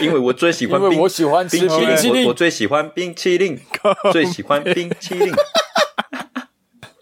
[0.00, 3.58] 因为我最喜欢，因为我喜欢吃冰淇淋，我最喜欢冰淇淋，
[4.12, 5.32] 最喜欢冰淇淋。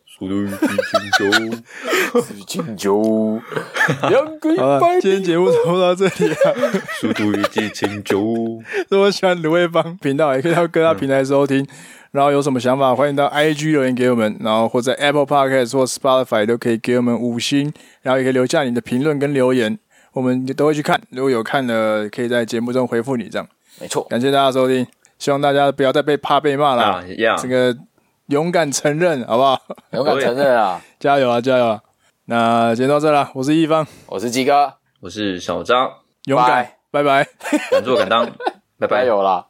[0.07, 1.31] 速度与激情九，
[2.21, 3.41] 激情九，
[4.11, 5.01] 两个礼拜。
[5.01, 6.35] 今天节目就到这里了。
[7.01, 8.21] 速度与激情九，
[8.91, 11.61] 如果喜欢鲁味帮频道，也可以到各大平台收听。
[11.61, 11.67] 嗯、
[12.13, 19.79] 然后有什么想法，欢迎到 IG 留言给我们，然后或在 Apple Podcast 或 Spotify 都可以给我们五星，然后也可以留下你的评论跟留言，
[20.13, 21.01] 我们都会去看。
[21.11, 23.29] 如果有看的，可以在节目中回复你。
[23.29, 23.49] 这样
[23.81, 24.87] 没错，感谢大家收听，
[25.19, 26.83] 希望大家不要再被怕被骂了。
[26.83, 27.05] 啊、
[27.41, 27.77] 这个。
[28.31, 29.61] 勇敢承认，好不好？
[29.91, 30.81] 勇敢承认啊！
[31.01, 31.81] 加油啊，加油啊！
[32.27, 35.91] 那今天到这了，我是易方，我是鸡哥，我是小张，
[36.27, 37.27] 勇敢，拜拜，
[37.73, 38.25] 敢做敢当，
[38.79, 39.47] 拜拜，加油啦！